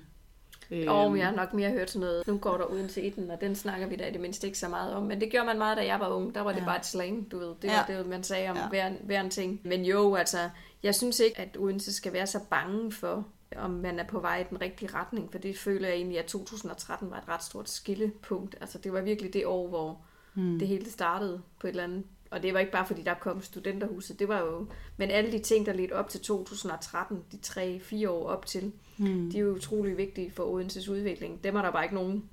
Øh, 0.71 0.85
Og 0.87 1.17
jeg 1.17 1.25
har 1.27 1.35
nok 1.35 1.53
mere 1.53 1.71
hørt 1.71 1.89
sådan 1.91 2.05
noget, 2.07 2.27
nu 2.27 2.37
går 2.37 2.57
der 2.57 2.65
uden 2.65 2.87
til 2.89 3.07
eten, 3.07 3.31
og 3.31 3.41
den 3.41 3.55
snakker 3.55 3.87
vi 3.87 3.95
da 3.95 4.07
i 4.07 4.11
det 4.11 4.21
mindste 4.21 4.47
ikke 4.47 4.59
så 4.59 4.67
meget 4.69 4.93
om. 4.93 5.03
Men 5.03 5.21
det 5.21 5.31
gjorde 5.31 5.45
man 5.45 5.57
meget, 5.57 5.77
da 5.77 5.85
jeg 5.85 5.99
var 5.99 6.07
ung. 6.09 6.35
Der 6.35 6.41
var 6.41 6.49
det 6.51 6.57
Ja. 6.57 6.61
ja. 6.63 6.67
bare 6.69 6.77
et 6.77 6.85
slang, 6.85 7.31
du 7.31 7.39
ved. 7.39 7.47
Det 7.61 7.67
Ja. 7.67 7.77
var 7.77 7.85
det, 7.97 8.07
man 8.07 8.23
sagde 8.23 8.49
om 8.49 8.55
Ja. 8.55 8.61
ja. 8.63 8.69
hver, 8.69 8.91
hver 9.03 9.21
en 9.21 9.29
ting. 9.29 9.59
Men 9.63 9.85
jo, 9.85 10.15
altså, 10.15 10.49
jeg 10.83 10.95
synes 10.95 11.19
ikke, 11.19 11.39
at 11.39 11.57
Odense 11.57 11.93
skal 11.93 12.13
være 12.13 12.27
så 12.27 12.39
bange 12.49 12.91
for, 12.91 13.27
om 13.55 13.69
man 13.69 13.99
er 13.99 14.07
på 14.07 14.19
vej 14.19 14.41
i 14.41 14.45
den 14.49 14.61
rigtige 14.61 14.93
retning. 14.93 15.31
For 15.31 15.39
det 15.39 15.57
føler 15.57 15.87
jeg 15.87 15.97
egentlig, 15.97 16.19
at 16.19 16.25
2013 16.25 17.11
var 17.11 17.17
et 17.17 17.27
ret 17.27 17.43
stort 17.43 17.69
skillepunkt. 17.69 18.55
Altså, 18.61 18.77
det 18.77 18.93
var 18.93 19.01
virkelig 19.01 19.33
det 19.33 19.45
år, 19.45 19.67
hvor 19.67 20.01
hmm. 20.33 20.59
det 20.59 20.67
hele 20.67 20.91
startede 20.91 21.41
på 21.59 21.67
et 21.67 21.71
eller 21.71 21.83
andet. 21.83 22.03
Og 22.31 22.43
det 22.43 22.53
var 22.53 22.59
ikke 22.59 22.71
bare, 22.71 22.85
fordi 22.85 23.01
der 23.01 23.13
kom 23.13 23.41
studenterhuset. 23.41 24.19
Det 24.19 24.27
var 24.27 24.39
jo... 24.39 24.67
Men 24.97 25.11
alle 25.11 25.31
de 25.31 25.39
ting, 25.39 25.65
der 25.65 25.73
ledte 25.73 25.93
op 25.93 26.09
til 26.09 26.19
2013, 26.21 27.23
de 27.31 27.37
tre, 27.37 27.79
fire 27.79 28.09
år 28.09 28.27
op 28.27 28.45
til, 28.45 28.71
Hmm. 28.97 29.31
de 29.31 29.37
er 29.37 29.41
jo 29.41 29.53
utrolig 29.55 29.97
vigtige 29.97 30.31
for 30.31 30.43
Odenses 30.43 30.89
udvikling. 30.89 31.43
Dem 31.43 31.55
er 31.55 31.61
der 31.61 31.71
bare 31.71 31.83
ikke 31.83 31.95
nogen, 31.95 32.29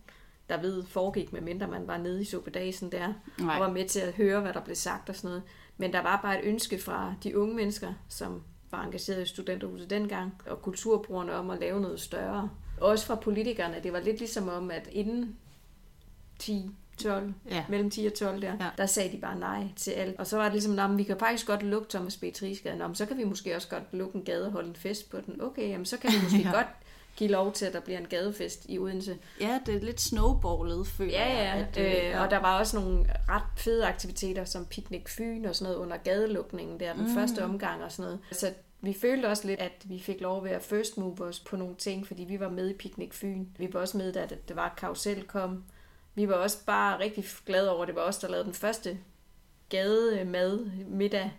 der 0.49 0.61
ved 0.61 0.85
foregik, 0.85 1.33
medmindre 1.33 1.69
man 1.69 1.87
var 1.87 1.97
nede 1.97 2.23
i 2.23 2.25
suppedagen 2.25 2.93
der, 2.93 3.13
Nej. 3.39 3.55
og 3.55 3.61
var 3.61 3.73
med 3.73 3.89
til 3.89 4.01
at 4.01 4.13
høre, 4.13 4.41
hvad 4.41 4.53
der 4.53 4.61
blev 4.61 4.77
sagt 4.77 5.09
og 5.09 5.17
sådan 5.17 5.29
noget. 5.29 5.43
Men 5.76 5.93
der 5.93 6.02
var 6.02 6.21
bare 6.23 6.38
et 6.38 6.45
ønske 6.49 6.78
fra 6.78 7.14
de 7.23 7.38
unge 7.38 7.54
mennesker, 7.54 7.93
som 8.09 8.43
var 8.71 8.83
engageret 8.85 9.23
i 9.23 9.26
studenterhuset 9.28 9.90
dengang, 9.90 10.33
og 10.47 10.62
kulturbrugerne 10.62 11.35
om 11.35 11.50
at 11.50 11.61
lave 11.61 11.81
noget 11.81 12.00
større. 12.00 12.50
Også 12.81 13.07
fra 13.07 13.14
politikerne. 13.14 13.76
Det 13.83 13.93
var 13.93 14.00
lidt 14.00 14.19
ligesom 14.19 14.49
om, 14.49 14.71
at 14.71 14.88
inden 14.93 15.37
10, 16.38 16.71
12, 16.99 17.33
Ja. 17.50 17.64
mellem 17.69 17.90
10 17.90 18.07
og 18.07 18.14
12 18.14 18.43
der, 18.43 18.52
Ja. 18.61 18.69
der 18.78 18.87
sagde 18.87 19.12
de 19.16 19.21
bare 19.21 19.38
nej 19.38 19.64
til 19.76 19.90
alt. 19.90 20.19
Og 20.19 20.26
så 20.26 20.37
var 20.37 20.45
det 20.45 20.52
ligesom, 20.52 20.78
at 20.78 20.99
vi 20.99 21.02
kan 21.02 21.19
faktisk 21.19 21.47
godt 21.47 21.62
lukke 21.62 21.88
Thomas 21.90 22.16
B. 22.16 22.25
Triesgade. 22.35 22.76
Nå, 22.78 22.87
men 22.87 22.95
så 22.95 23.07
kan 23.07 23.19
vi 23.19 23.25
måske 23.25 23.57
også 23.57 23.69
godt 23.69 23.83
lukke 23.93 24.16
en 24.19 24.25
gade 24.25 24.47
og 24.47 24.52
holde 24.52 24.69
en 24.69 24.76
fest 24.76 25.11
på 25.11 25.16
den. 25.26 25.40
Okay, 25.43 25.69
jamen 25.69 25.87
så 25.87 25.97
kan 25.99 26.11
vi 26.11 26.16
måske 26.25 26.38
ja. 26.38 26.50
godt 26.52 26.66
give 27.16 27.30
lov 27.30 27.52
til, 27.52 27.66
at 27.66 27.73
der 27.73 27.80
bliver 27.80 27.99
en 27.99 28.06
gadefest 28.06 28.66
i 28.68 28.78
Odense. 28.78 29.18
Ja, 29.40 29.61
det 29.66 29.75
er 29.75 29.80
lidt 29.80 30.00
snowballet, 30.00 30.87
føler 30.87 31.12
Ja, 31.12 31.26
jeg. 31.28 31.68
ja, 31.76 31.83
at, 31.83 32.14
øh, 32.14 32.21
og 32.23 32.30
der 32.30 32.38
var 32.38 32.59
også 32.59 32.80
nogle 32.80 33.06
ret 33.28 33.42
fede 33.56 33.87
aktiviteter, 33.87 34.44
som 34.44 34.66
Picnic 34.66 35.02
Fyn 35.09 35.44
og 35.44 35.54
sådan 35.56 35.73
noget 35.73 35.85
under 35.85 35.97
gadelukningen 35.97 36.80
der, 36.80 36.92
den 36.92 37.02
mm. 37.09 37.14
første 37.14 37.44
omgang 37.44 37.83
og 37.85 37.92
sådan 37.92 38.04
noget. 38.04 38.21
Så 38.33 38.52
vi 38.80 38.92
følte 39.00 39.26
også 39.26 39.47
lidt, 39.47 39.61
at 39.61 39.73
vi 39.85 40.00
fik 40.00 40.21
lov 40.21 40.37
at 40.38 40.44
være 40.44 40.61
first 40.61 40.99
movers 40.99 41.40
på 41.40 41.56
nogle 41.56 41.75
ting, 41.75 42.06
fordi 42.06 42.25
vi 42.25 42.40
var 42.40 42.49
med 42.49 42.71
i 42.71 42.75
Picnic 42.75 43.11
Fyn. 43.14 43.47
Vi 43.59 43.68
var 43.73 43.80
også 43.80 43.97
med, 43.99 44.12
da 44.12 44.26
det 44.26 44.49
det 44.49 44.56
var 44.56 44.75
Karusel 44.76 45.23
kom. 45.23 45.64
Vi 46.14 46.28
var 46.28 46.35
også 46.35 46.59
bare 46.66 46.99
rigtig 47.00 47.25
glade 47.47 47.71
over, 47.71 47.83
at 47.83 47.88
det 47.88 47.97
var 47.97 48.02
os, 48.02 48.18
der 48.18 48.28
lavede 48.28 48.44
den 48.44 48.54
første 48.54 48.99
gademad 49.68 50.66
middag 50.87 51.33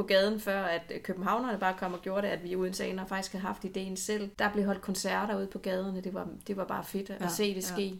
på 0.00 0.06
gaden, 0.06 0.40
før 0.40 0.62
at 0.62 0.92
københavnerne 1.02 1.58
bare 1.58 1.74
kom 1.78 1.92
og 1.94 2.02
gjorde 2.02 2.22
det, 2.26 2.28
at 2.32 2.44
vi 2.44 2.56
udensener 2.56 3.04
faktisk 3.06 3.32
havde 3.32 3.44
haft 3.44 3.64
ideen 3.64 3.96
selv. 3.96 4.30
Der 4.38 4.52
blev 4.52 4.64
holdt 4.64 4.82
koncerter 4.82 5.36
ude 5.38 5.46
på 5.46 5.58
gaderne, 5.58 6.00
det 6.00 6.14
var, 6.14 6.28
det 6.46 6.56
var 6.56 6.64
bare 6.64 6.84
fedt 6.84 7.10
at 7.10 7.20
Ja, 7.20 7.24
ja, 7.24 7.30
se 7.30 7.54
det 7.54 7.70
ja. 7.70 7.74
ske. 7.74 7.94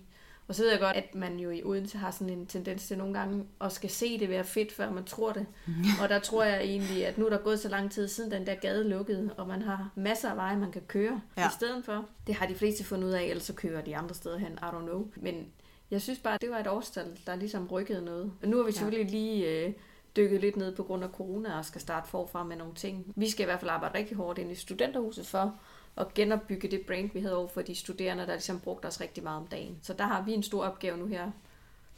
Og 0.49 0.55
så 0.55 0.63
ved 0.63 0.71
jeg 0.71 0.81
godt, 0.81 0.97
at 0.97 1.15
man 1.15 1.37
jo 1.39 1.51
i 1.51 1.63
Odense 1.65 1.99
har 1.99 2.11
sådan 2.11 2.31
en 2.39 2.47
tendens 2.47 2.87
til 2.87 2.99
nogle 2.99 3.15
gange 3.19 3.45
at 3.61 3.73
skal 3.73 3.91
se 3.91 4.19
det 4.19 4.29
være 4.29 4.45
fedt, 4.45 4.73
før 4.73 4.91
man 4.91 5.05
tror 5.05 5.33
det. 5.33 5.47
Og 6.03 6.09
der 6.09 6.19
tror 6.19 6.45
jeg 6.45 6.61
egentlig, 6.63 7.07
at 7.07 7.19
nu 7.19 7.27
er 7.27 7.31
der 7.31 7.39
gået 7.39 7.61
så 7.61 7.69
lang 7.69 7.91
tid 7.93 8.09
siden 8.09 8.31
den 8.31 8.47
der 8.47 8.55
gade 8.55 8.89
lukkede, 8.89 9.31
og 9.39 9.47
man 9.49 9.63
har 9.63 9.91
masser 9.95 10.31
af 10.31 10.37
veje, 10.37 10.57
man 10.57 10.73
kan 10.73 10.83
køre 10.89 11.21
Ja. 11.37 11.43
ja. 11.43 11.49
i 11.49 11.53
stedet 11.53 11.85
for. 11.85 12.05
Det 12.27 12.35
har 12.35 12.47
de 12.47 12.55
fleste 12.55 12.85
fundet 12.85 13.09
ud 13.09 13.13
af, 13.13 13.23
ellers 13.23 13.45
så 13.45 13.53
kører 13.55 13.81
de 13.83 13.97
andre 13.97 14.15
steder 14.15 14.39
hen, 14.39 14.53
I 14.53 14.65
don't 14.65 14.83
know. 14.87 15.07
Men 15.17 15.47
jeg 15.91 16.03
synes 16.03 16.19
bare, 16.19 16.35
at 16.35 16.41
det 16.41 16.51
var 16.51 16.59
et 16.59 16.67
årstal, 16.67 17.19
der 17.27 17.37
ligesom 17.37 17.69
rykkede 17.69 18.05
noget. 18.05 18.33
Og 18.43 18.49
nu 18.49 18.57
har 18.57 18.65
vi 18.65 18.73
selvfølgelig 18.73 19.11
lige 19.13 19.67
øh, 19.67 19.73
dykket 20.17 20.41
lidt 20.41 20.57
ned 20.57 20.77
på 20.77 20.83
grund 20.83 21.05
af 21.05 21.11
corona 21.11 21.59
og 21.59 21.65
skal 21.65 21.81
starte 21.81 22.09
forfra 22.09 22.45
med 22.45 22.57
nogle 22.57 22.75
ting. 22.75 23.13
Vi 23.17 23.31
skal 23.31 23.43
i 23.43 23.45
hvert 23.45 23.61
fald 23.61 23.71
arbejde 23.71 23.99
rigtig 23.99 24.17
hårdt 24.17 24.39
ind 24.39 24.53
i 24.53 24.55
studenterhuset 24.55 25.27
for 25.27 25.55
at 25.97 26.15
genopbygge 26.15 26.69
det 26.69 26.81
brand, 26.87 27.11
vi 27.13 27.21
havde 27.21 27.37
over 27.37 27.49
for 27.49 27.63
de 27.63 27.75
studerende, 27.75 28.27
der 28.27 28.33
ligesom 28.33 28.61
brugte 28.61 28.87
os 28.87 29.01
rigtig 29.01 29.23
meget 29.23 29.39
om 29.41 29.47
dagen. 29.47 29.79
Så 29.83 29.93
der 29.93 30.05
har 30.05 30.23
vi 30.23 30.33
en 30.33 30.43
stor 30.43 30.65
opgave 30.65 30.97
nu 30.97 31.07
her 31.07 31.31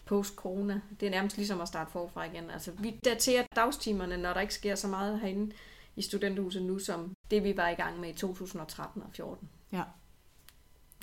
post-corona. 0.05 0.81
Det 1.01 1.07
er 1.07 1.11
nærmest 1.11 1.37
ligesom 1.37 1.61
at 1.61 1.69
starte 1.69 1.91
forfra 1.91 2.25
igen. 2.25 2.51
Altså, 2.51 2.71
vi 2.79 2.99
daterer 3.05 3.45
dagstimerne, 3.57 4.17
når 4.17 4.33
der 4.33 4.41
ikke 4.41 4.55
sker 4.55 4.75
så 4.75 4.89
meget 4.89 5.21
herinde 5.21 5.53
i 5.97 6.03
studenterhuset 6.03 6.63
nu, 6.63 6.79
som 6.79 7.15
det 7.31 7.45
vi 7.45 7.57
var 7.57 7.69
i 7.69 7.75
gang 7.75 8.01
med 8.01 8.09
i 8.09 8.13
2013 8.13 9.03
og 9.03 9.09
14. 9.13 9.49
Ja. 9.73 9.83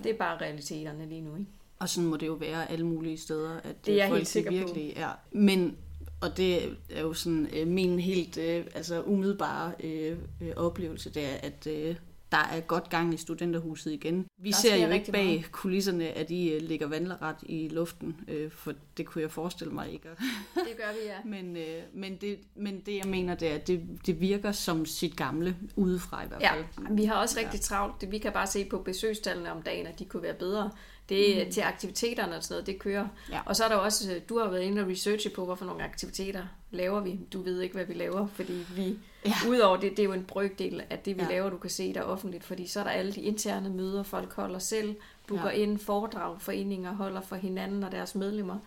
Det 0.03 0.11
er 0.11 0.17
bare 0.17 0.37
realiteterne 0.37 1.05
lige 1.05 1.21
nu, 1.21 1.35
ikke? 1.35 1.51
Og 1.79 1.89
sådan 1.89 2.09
må 2.09 2.17
det 2.17 2.27
jo 2.27 2.33
være 2.33 2.71
alle 2.71 2.85
mulige 2.85 3.17
steder, 3.17 3.59
at 3.63 3.85
Det 3.85 3.93
er 3.93 3.97
jeg 3.97 4.07
folk 4.09 4.17
helt 4.19 4.27
sikker 4.27 4.51
de 4.51 4.61
på. 4.61 4.65
virkelig 4.65 4.93
er. 4.95 5.11
Men, 5.31 5.77
og 6.21 6.37
det 6.37 6.77
er 6.89 7.01
jo 7.01 7.13
sådan 7.13 7.47
øh, 7.53 7.67
min 7.67 7.99
helt 7.99 8.37
øh, 8.37 8.65
altså 8.75 9.01
umiddelbare 9.03 9.71
øh, 9.83 10.17
øh, 10.41 10.51
oplevelse, 10.55 11.09
det 11.09 11.23
er, 11.25 11.35
at 11.43 11.67
øh, 11.67 11.95
der 12.31 12.37
er 12.37 12.59
godt 12.59 12.89
gang 12.89 13.13
i 13.13 13.17
studenterhuset 13.17 13.91
igen. 13.91 14.25
Vi 14.41 14.49
Der 14.49 14.55
ser 14.55 14.75
jo 14.87 14.91
ikke 14.93 15.11
bag 15.11 15.25
meget. 15.25 15.51
kulisserne, 15.51 16.05
at 16.05 16.31
I 16.31 16.49
øh, 16.53 16.61
ligger 16.61 16.87
vandret 16.87 17.35
i 17.43 17.67
luften, 17.67 18.15
øh, 18.27 18.51
for 18.51 18.73
det 18.97 19.05
kunne 19.05 19.21
jeg 19.21 19.31
forestille 19.31 19.73
mig 19.73 19.91
ikke. 19.93 20.07
Det 20.67 20.77
gør 20.77 20.91
vi, 21.01 21.07
ja. 21.07 21.15
men, 21.25 21.57
øh, 21.57 21.81
men, 21.93 22.17
det, 22.21 22.39
men 22.55 22.79
det, 22.85 22.95
jeg 22.97 23.05
mener, 23.07 23.35
det 23.35 23.51
er, 23.51 23.55
at 23.55 23.67
det, 23.67 23.81
det 24.05 24.21
virker 24.21 24.51
som 24.51 24.85
sit 24.85 25.15
gamle 25.17 25.55
udefra 25.75 26.23
i 26.23 26.27
hvert 26.27 26.41
Ja, 26.41 26.53
fald. 26.55 26.95
vi 26.95 27.05
har 27.05 27.15
også 27.15 27.39
rigtig 27.39 27.61
travlt. 27.61 28.11
Vi 28.11 28.17
kan 28.17 28.31
bare 28.31 28.47
se 28.47 28.65
på 28.65 28.77
besøgstallene 28.77 29.51
om 29.51 29.61
dagen, 29.61 29.87
at 29.87 29.99
de 29.99 30.05
kunne 30.05 30.23
være 30.23 30.33
bedre. 30.39 30.71
Det 31.09 31.45
mm. 31.47 31.51
til 31.53 31.61
aktiviteterne 31.61 32.35
og 32.37 32.43
sådan 32.43 32.53
noget, 32.53 32.67
det 32.67 32.79
kører. 32.79 33.07
Ja. 33.31 33.41
Og 33.45 33.55
så 33.55 33.63
er 33.63 33.67
der 33.69 33.75
også, 33.75 34.21
du 34.29 34.39
har 34.39 34.49
været 34.49 34.61
inde 34.61 34.81
og 34.81 34.87
researche 34.89 35.29
på, 35.29 35.45
hvorfor 35.45 35.65
nogle 35.65 35.83
aktiviteter 35.83 36.43
laver 36.71 36.99
vi. 36.99 37.19
Du 37.33 37.41
ved 37.41 37.61
ikke, 37.61 37.75
hvad 37.75 37.85
vi 37.85 37.93
laver, 37.93 38.27
fordi 38.27 38.65
vi, 38.75 38.99
Ja. 39.25 39.33
udover 39.49 39.77
det, 39.77 39.91
det 39.91 39.99
er 39.99 40.03
jo 40.03 40.13
en 40.13 40.23
brøkdel 40.25 40.83
af 40.89 40.99
det, 40.99 41.17
vi 41.17 41.21
Ja. 41.21 41.29
laver, 41.29 41.49
du 41.49 41.57
kan 41.57 41.69
se 41.69 41.93
der 41.93 42.01
offentligt, 42.01 42.43
fordi 42.43 42.67
så 42.67 42.79
er 42.79 42.83
der 42.83 42.91
alle 42.91 43.11
de 43.13 43.21
interne 43.21 43.69
møder, 43.69 44.03
folk 44.03 44.33
holder 44.33 44.59
selv, 44.59 44.95
booker 45.27 45.43
Ja. 45.49 45.55
ja. 45.57 45.61
ind, 45.63 45.79
foredrag, 45.79 46.41
foreninger 46.41 46.93
holder 46.93 47.21
for 47.21 47.35
hinanden 47.35 47.83
og 47.83 47.91
deres 47.91 48.15
medlemmer. 48.15 48.57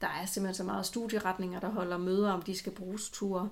Der 0.00 0.06
er 0.06 0.26
simpelthen 0.26 0.54
så 0.54 0.64
meget 0.64 0.86
studieretninger, 0.86 1.60
der 1.60 1.68
holder 1.70 1.98
møder, 1.98 2.32
om 2.32 2.42
de 2.42 2.58
skal 2.58 2.72
bruges 2.72 3.10
ture. 3.10 3.48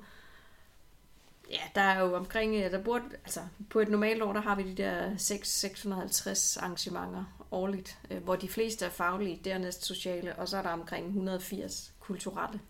Ja, 1.51 1.61
der 1.74 1.81
er 1.81 2.01
jo 2.01 2.16
omkring, 2.16 2.55
øh, 2.55 2.70
der 2.70 2.79
burde, 2.83 3.05
altså 3.24 3.40
på 3.70 3.81
et 3.81 3.88
normalt 3.88 4.22
år, 4.22 4.33
der 4.33 4.40
har 4.40 4.55
vi 4.55 4.62
de 4.62 4.83
der 4.83 5.16
6, 5.16 5.61
650 5.61 6.57
arrangementer 6.57 7.24
årligt, 7.50 7.98
øh, 8.11 8.22
hvor 8.24 8.37
de 8.37 8.48
fleste 8.48 8.84
er 8.84 8.90
faglige, 8.90 9.40
dernæst 9.44 9.84
sociale, 9.84 10.34
og 10.38 10.48
så 10.48 10.56
er 10.56 10.62
der 10.62 10.70
omkring 10.70 11.06
180 11.06 11.92
kulturelle. 12.00 12.61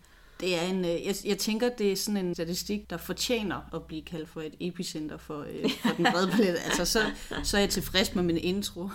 Det 0.41 0.55
er 0.55 0.61
en, 0.61 0.85
øh, 0.85 1.05
jeg, 1.05 1.15
jeg 1.25 1.37
tænker, 1.37 1.69
det 1.69 1.91
er 1.91 1.95
sådan 1.95 2.25
en 2.25 2.35
statistik, 2.35 2.89
der 2.89 2.97
fortjener 2.97 3.55
at 3.73 3.83
blive 3.83 4.01
kaldt 4.01 4.29
for 4.29 4.41
et 4.41 4.55
epicenter 4.59 5.17
for, 5.17 5.45
øh, 5.49 5.69
for 5.81 5.89
den 5.97 6.07
brede 6.11 6.31
palet. 6.31 6.57
Altså, 6.65 6.85
så, 6.85 6.99
så 7.43 7.57
er 7.57 7.61
jeg 7.61 7.69
tilfreds 7.69 8.15
med 8.15 8.23
min 8.23 8.37
intro. 8.37 8.89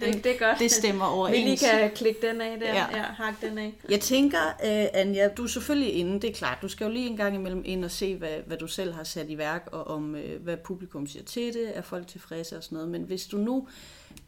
Ja, 0.00 0.06
det, 0.06 0.24
det 0.24 0.34
er 0.34 0.38
godt. 0.38 0.58
Det 0.58 0.70
stemmer 0.70 1.04
Vi 1.06 1.12
overens. 1.12 1.38
lige 1.44 1.56
kan 1.56 1.90
klikke 1.94 2.26
den 2.28 2.40
af 2.40 2.58
der, 2.60 2.66
Ja. 2.66 2.74
ja, 2.74 2.96
ja 2.96 3.02
hak 3.02 3.34
den 3.40 3.58
af. 3.58 3.74
Jeg 3.88 4.00
tænker, 4.00 4.38
øh, 4.64 4.86
Anja, 5.00 5.28
du 5.28 5.42
er 5.42 5.46
selvfølgelig 5.46 5.92
inde, 5.94 6.20
det 6.20 6.30
er 6.30 6.34
klart. 6.34 6.58
Du 6.62 6.68
skal 6.68 6.84
jo 6.84 6.90
lige 6.92 7.06
en 7.10 7.16
gang 7.16 7.34
imellem 7.34 7.62
ind 7.64 7.84
og 7.84 7.90
se, 7.90 8.16
hvad, 8.16 8.36
hvad 8.46 8.56
du 8.56 8.66
selv 8.66 8.92
har 8.92 9.04
sat 9.04 9.26
i 9.30 9.38
værk, 9.38 9.68
og 9.72 9.86
om 9.86 10.14
øh, 10.14 10.42
hvad 10.42 10.56
publikum 10.56 11.06
siger 11.06 11.24
til 11.24 11.54
det, 11.54 11.76
er 11.78 11.82
folk 11.82 12.06
tilfredse 12.06 12.56
og 12.56 12.62
sådan 12.64 12.76
noget. 12.76 12.90
Men 12.90 13.02
hvis 13.02 13.26
du 13.26 13.36
nu 13.36 13.68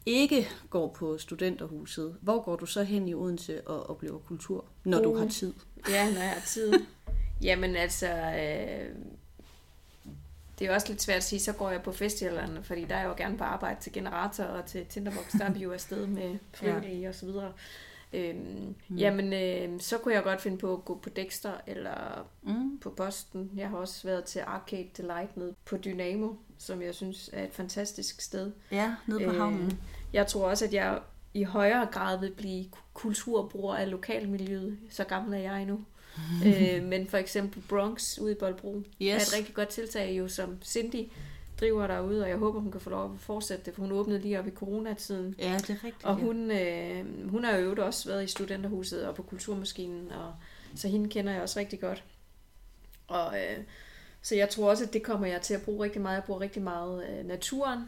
ikke 0.05 0.47
går 0.69 0.87
på 0.87 1.17
studenterhuset, 1.17 2.15
hvor 2.21 2.41
går 2.41 2.55
du 2.55 2.65
så 2.65 2.83
hen 2.83 3.07
i 3.07 3.13
Odense 3.13 3.67
og 3.67 3.89
oplever 3.89 4.19
kultur, 4.19 4.65
når 4.83 5.01
du 5.01 5.11
Uh. 5.11 5.19
har 5.19 5.27
tid? 5.27 5.53
Ja, 5.89 6.13
når 6.13 6.21
jeg 6.21 6.29
har 6.29 6.41
tid. 6.47 6.73
Jamen 7.41 7.75
altså, 7.75 8.07
øh, 8.07 8.95
det 10.59 10.67
er 10.67 10.73
også 10.73 10.87
lidt 10.87 11.01
svært 11.01 11.17
at 11.17 11.23
sige, 11.23 11.39
så 11.39 11.53
går 11.53 11.69
jeg 11.69 11.81
på 11.81 11.91
festivalerne, 11.91 12.63
fordi 12.63 12.85
der 12.85 12.95
er 12.95 12.99
jeg 12.99 13.07
jo 13.07 13.13
gerne 13.17 13.37
på 13.37 13.43
arbejde 13.43 13.81
til 13.81 13.93
generator 13.93 14.43
og 14.43 14.65
til 14.65 14.85
Tinderbox, 14.85 15.31
der 15.31 15.45
er 15.45 15.51
vi 15.51 15.59
jo 15.59 15.73
afsted 15.73 16.07
med 16.07 16.37
frivillige 16.53 17.01
ja. 17.01 17.09
og 17.09 17.15
så 17.15 17.25
videre. 17.25 17.53
Øhm, 18.13 18.75
mm. 18.89 18.95
Jamen, 18.97 19.33
øh, 19.33 19.79
så 19.79 19.97
kunne 19.97 20.13
jeg 20.13 20.23
godt 20.23 20.41
finde 20.41 20.57
på 20.57 20.73
at 20.73 20.85
gå 20.85 20.99
på 21.03 21.09
Dexter 21.09 21.51
eller 21.67 22.27
Mm. 22.41 22.77
på 22.79 22.89
Posten. 22.89 23.51
Jeg 23.55 23.69
har 23.69 23.77
også 23.77 24.07
været 24.07 24.23
til 24.23 24.39
Arcade 24.39 24.87
Delight 24.97 25.37
nede 25.37 25.55
på 25.65 25.77
Dynamo, 25.77 26.33
som 26.57 26.81
jeg 26.81 26.95
synes 26.95 27.29
er 27.33 27.43
et 27.43 27.53
fantastisk 27.53 28.21
sted. 28.21 28.51
Ja, 28.71 28.95
nede 29.07 29.19
på 29.25 29.31
Øh, 29.31 29.37
havnen. 29.37 29.79
Jeg 30.13 30.27
tror 30.27 30.49
også, 30.49 30.65
at 30.65 30.73
jeg 30.73 30.99
i 31.33 31.43
højere 31.43 31.85
grad 31.91 32.19
vil 32.19 32.31
blive 32.37 32.65
kulturbruger 32.93 33.75
af 33.75 33.91
lokalmiljøet. 33.91 34.77
Så 34.89 35.03
gammel 35.03 35.33
er 35.33 35.51
jeg 35.51 35.65
nu. 35.65 35.79
øh, 36.45 36.83
men 36.83 37.07
for 37.07 37.17
eksempel 37.17 37.63
Bronx 37.69 38.17
ude 38.19 38.31
i 38.31 38.35
Boldbro 38.35 38.81
Yes. 39.01 39.13
er 39.13 39.15
et 39.15 39.37
rigtig 39.37 39.55
godt 39.55 39.69
tiltag, 39.69 40.17
jo, 40.17 40.27
som 40.27 40.57
Cindy 40.63 41.09
driver 41.59 41.87
derude, 41.87 42.23
og 42.23 42.29
jeg 42.29 42.37
håber, 42.37 42.59
hun 42.59 42.71
kan 42.71 42.81
få 42.81 42.89
lov 42.89 43.13
at 43.13 43.19
fortsætte 43.19 43.65
det, 43.65 43.73
for 43.75 43.81
hun 43.81 43.91
åbnede 43.91 44.19
lige 44.19 44.39
op 44.39 44.47
i 44.47 44.51
coronatiden. 44.51 45.35
Ja, 45.39 45.57
det 45.57 45.69
er 45.69 45.83
rigtigt. 45.83 46.05
Og 46.05 46.17
ja. 46.19 46.25
hun, 46.25 46.51
øh, 46.51 47.29
hun 47.29 47.43
har 47.43 47.57
jo 47.57 47.75
også 47.85 48.09
været 48.09 48.23
i 48.23 48.27
studenterhuset 48.27 49.07
og 49.07 49.15
på 49.15 49.23
kulturmaskinen, 49.23 50.11
og 50.11 50.33
så 50.75 50.87
hende 50.87 51.09
kender 51.09 51.33
jeg 51.33 51.41
også 51.41 51.59
rigtig 51.59 51.79
godt. 51.79 52.03
Og, 53.07 53.35
øh, 53.37 53.57
så 54.21 54.35
jeg 54.35 54.49
tror 54.49 54.69
også, 54.69 54.83
at 54.83 54.93
det 54.93 55.03
kommer 55.03 55.27
jeg 55.27 55.41
til 55.41 55.53
at 55.53 55.61
bruge 55.61 55.83
rigtig 55.83 56.01
meget. 56.01 56.15
Jeg 56.15 56.23
bruger 56.23 56.41
rigtig 56.41 56.61
meget 56.61 57.03
øh, 57.09 57.25
naturen 57.25 57.79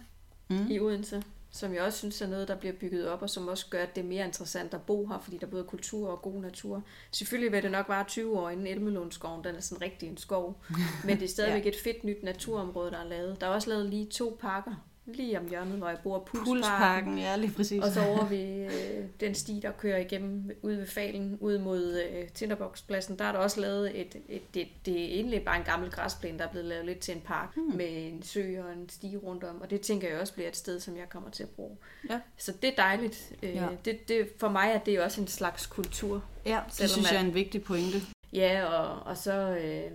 Mm. 0.52 0.68
i 0.72 0.80
Odense, 0.80 1.24
som 1.52 1.74
jeg 1.74 1.82
også 1.82 1.98
synes 1.98 2.22
er 2.22 2.28
noget, 2.28 2.48
der 2.48 2.56
bliver 2.56 2.74
bygget 2.74 3.10
op, 3.10 3.22
og 3.22 3.30
som 3.30 3.48
også 3.48 3.66
gør, 3.70 3.84
at 3.84 3.96
det 3.96 4.04
er 4.04 4.08
mere 4.08 4.26
interessant 4.26 4.74
at 4.74 4.82
bo 4.82 5.08
her, 5.08 5.20
fordi 5.20 5.38
der 5.38 5.48
er 5.48 5.52
både 5.52 5.64
kultur 5.64 6.10
og 6.10 6.22
god 6.22 6.42
natur. 6.42 6.84
Selvfølgelig 7.12 7.52
vil 7.52 7.64
det 7.64 7.72
nok 7.72 7.90
være 7.90 8.04
20 8.04 8.40
år 8.40 8.50
inden 8.50 8.68
Elmelundskoven, 8.68 9.44
den 9.44 9.56
er 9.56 9.60
sådan 9.60 9.82
rigtig 9.82 10.10
en 10.10 10.18
skov, 10.18 10.62
men 11.06 11.20
det 11.20 11.24
er 11.24 11.30
stadigvæk 11.30 11.64
ja. 11.66 11.70
et 11.70 11.76
fedt 11.84 12.04
nyt 12.04 12.24
naturområde, 12.24 12.92
der 12.92 12.98
er 12.98 13.08
lavet. 13.08 13.42
Der 13.42 13.48
er 13.48 13.52
også 13.52 13.70
lavet 13.70 13.86
lige 13.86 14.06
to 14.06 14.38
parker, 14.42 14.89
lige 15.16 15.40
om 15.40 15.48
hjørnet, 15.50 15.78
hvor 15.78 15.90
jeg 15.90 15.98
bor, 16.04 16.20
Pulsparken, 16.20 16.46
Pulsparken, 16.46 17.18
ja, 17.18 17.36
lige 17.36 17.52
præcis. 17.54 17.84
og 17.84 17.92
så 17.92 18.06
over 18.06 18.26
ved 18.26 18.66
øh, 18.66 19.06
den 19.20 19.36
sti, 19.36 19.60
der 19.64 19.72
kører 19.72 19.98
igennem 19.98 20.52
ude 20.62 20.78
ved 20.78 20.88
Falen, 20.88 21.38
ud 21.40 21.58
mod 21.58 22.02
øh, 22.02 22.28
Tinderboxpladsen, 22.28 23.20
der 23.20 23.26
er 23.26 23.32
der 23.32 23.40
også 23.40 23.62
lavet 23.62 24.02
et, 24.02 24.16
et 24.30 24.54
det, 24.54 24.68
det 24.86 25.02
er 25.02 25.06
egentlig 25.06 25.46
bare 25.46 25.58
en 25.58 25.64
gammel 25.64 25.92
græsplæne, 25.92 26.40
der 26.40 26.46
er 26.46 26.50
blevet 26.52 26.68
lavet 26.68 26.86
lidt 26.86 27.00
til 27.00 27.16
en 27.16 27.22
park, 27.22 27.56
hmm. 27.56 27.76
med 27.78 28.08
en 28.08 28.24
sø 28.24 28.62
og 28.64 28.74
en 28.74 28.90
sti 28.90 29.18
rundt 29.18 29.44
om, 29.44 29.62
og 29.62 29.70
det 29.70 29.82
tænker 29.82 30.10
jeg 30.10 30.20
også 30.20 30.34
bliver 30.34 30.50
et 30.50 30.58
sted, 30.58 30.80
som 30.80 30.98
jeg 30.98 31.10
kommer 31.10 31.30
til 31.30 31.44
at 31.44 31.50
bruge. 31.50 31.78
Ja. 32.10 32.20
Så 32.38 32.54
det 32.62 32.68
er 32.68 32.76
dejligt. 32.76 33.32
Øh, 33.44 33.56
Ja. 33.56 33.68
det, 33.86 34.08
det, 34.08 34.30
for 34.38 34.50
mig 34.50 34.72
er 34.76 34.80
det 34.80 35.02
også 35.02 35.22
en 35.22 35.28
slags 35.28 35.66
kultur. 35.66 36.24
Ja, 36.46 36.60
det 36.80 36.90
synes 36.90 37.12
jeg 37.12 37.18
er 37.22 37.26
en 37.26 37.34
vigtig 37.34 37.64
pointe. 37.64 38.02
Ja, 38.34 38.66
og, 38.66 39.04
og 39.06 39.18
så, 39.18 39.58
øh, 39.58 39.92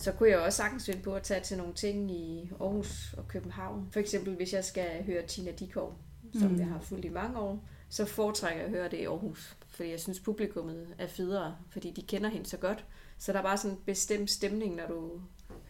så 0.00 0.12
kunne 0.12 0.28
jeg 0.28 0.38
også 0.38 0.56
sagtens 0.56 0.86
finde 0.86 1.02
på 1.02 1.14
at 1.14 1.22
tage 1.22 1.40
til 1.40 1.56
nogle 1.58 1.74
ting 1.74 2.10
i 2.10 2.50
Aarhus 2.60 3.14
og 3.18 3.28
København. 3.28 3.88
For 3.92 4.00
eksempel, 4.00 4.34
hvis 4.34 4.52
jeg 4.52 4.64
skal 4.64 5.04
høre 5.06 5.22
Tina 5.26 5.50
Dikov, 5.50 5.94
som 6.38 6.50
Mm. 6.50 6.58
jeg 6.58 6.66
har 6.66 6.80
fulgt 6.80 7.04
i 7.04 7.08
mange 7.08 7.38
år, 7.38 7.64
så 7.88 8.04
foretrækker 8.04 8.58
jeg 8.58 8.64
at 8.66 8.70
høre 8.70 8.88
det 8.90 8.96
i 8.96 9.04
Aarhus. 9.04 9.56
Fordi 9.70 9.90
jeg 9.90 10.00
synes, 10.00 10.20
publikummet 10.20 10.86
er 10.98 11.06
federe, 11.06 11.56
fordi 11.70 11.90
de 11.90 12.02
kender 12.02 12.28
hende 12.30 12.46
så 12.46 12.56
godt. 12.56 12.84
Så 13.18 13.32
der 13.32 13.38
er 13.38 13.42
bare 13.42 13.56
sådan 13.58 13.70
en 13.76 13.82
bestemt 13.86 14.30
stemning, 14.30 14.76
når 14.76 14.86
du 14.86 15.10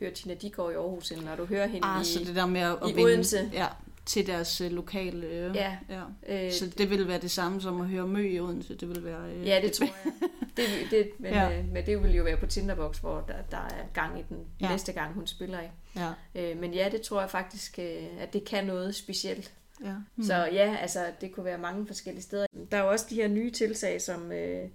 hører 0.01 0.11
Tina 0.15 0.35
Dikgaard 0.35 0.71
i 0.73 0.75
Aarhus, 0.75 1.11
end 1.13 1.21
når 1.21 1.37
du 1.37 1.45
hører 1.45 1.67
hende 1.67 1.87
ah, 1.87 2.03
i, 2.03 2.05
så 2.05 2.19
det 2.25 2.35
der 2.37 2.47
med 2.47 2.61
at, 2.61 2.77
i 2.91 3.03
Odense. 3.05 3.51
Ja, 3.53 3.67
til 4.09 4.27
deres 4.27 4.61
øh, 4.61 4.71
lokale... 4.71 5.27
Øh, 5.27 5.57
Ja. 5.57 5.77
ja. 5.89 6.03
Øh, 6.47 6.53
Så 6.53 6.67
det 6.79 6.91
vil 6.91 7.09
være 7.09 7.19
det 7.21 7.31
samme 7.31 7.61
som 7.61 7.81
at 7.81 7.89
høre 7.89 8.07
Mø 8.07 8.29
i 8.31 8.41
Odense. 8.41 8.75
Det 8.75 8.89
vil 8.89 9.05
være... 9.05 9.33
Øh, 9.33 9.47
Ja, 9.47 9.61
det 9.63 9.73
tror 9.73 9.87
jeg. 10.05 10.13
Det, 10.57 10.65
det, 10.91 11.11
men, 11.19 11.33
Ja. 11.33 11.59
øh, 11.59 11.65
men 11.73 11.87
det 11.87 12.03
vil 12.03 12.15
jo 12.15 12.23
være 12.25 12.37
på 12.37 12.47
Tinderbox, 12.47 12.99
hvor 12.99 13.25
der, 13.29 13.35
der 13.51 13.57
er 13.57 13.85
gang 13.95 14.19
i 14.19 14.23
den 14.29 14.37
Ja. 14.61 14.67
ja. 14.67 14.71
næste 14.73 14.93
gang, 14.93 15.15
hun 15.15 15.27
spiller 15.27 15.61
i. 15.61 15.67
Ja. 15.97 16.11
Øh, 16.35 16.59
men 16.61 16.75
ja, 16.75 16.89
det 16.93 17.03
tror 17.03 17.21
jeg 17.21 17.31
faktisk, 17.31 17.79
øh, 17.79 18.03
at 18.21 18.33
det 18.33 18.45
kan 18.45 18.65
noget 18.67 18.95
specielt. 18.95 19.53
ja. 19.85 19.95
Mm. 20.17 20.23
Så 20.25 20.35
ja, 20.35 20.77
altså 20.81 21.07
det 21.21 21.33
kunne 21.33 21.45
være 21.45 21.59
mange 21.59 21.87
forskellige 21.87 22.23
steder. 22.23 22.47
Der 22.71 22.77
er 22.77 22.83
jo 22.83 22.91
også 22.91 23.07
de 23.11 23.15
her 23.15 23.29
nye 23.29 23.51
tiltag 23.51 24.03
som 24.03 24.33
øh, 24.33 24.69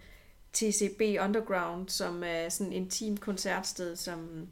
TCB 0.54 1.02
Underground, 1.24 1.89
som 1.89 2.24
er 2.26 2.50
sådan 2.50 2.74
en 2.74 2.84
intim 2.84 3.17
koncertsted, 3.17 3.96
som 3.96 4.48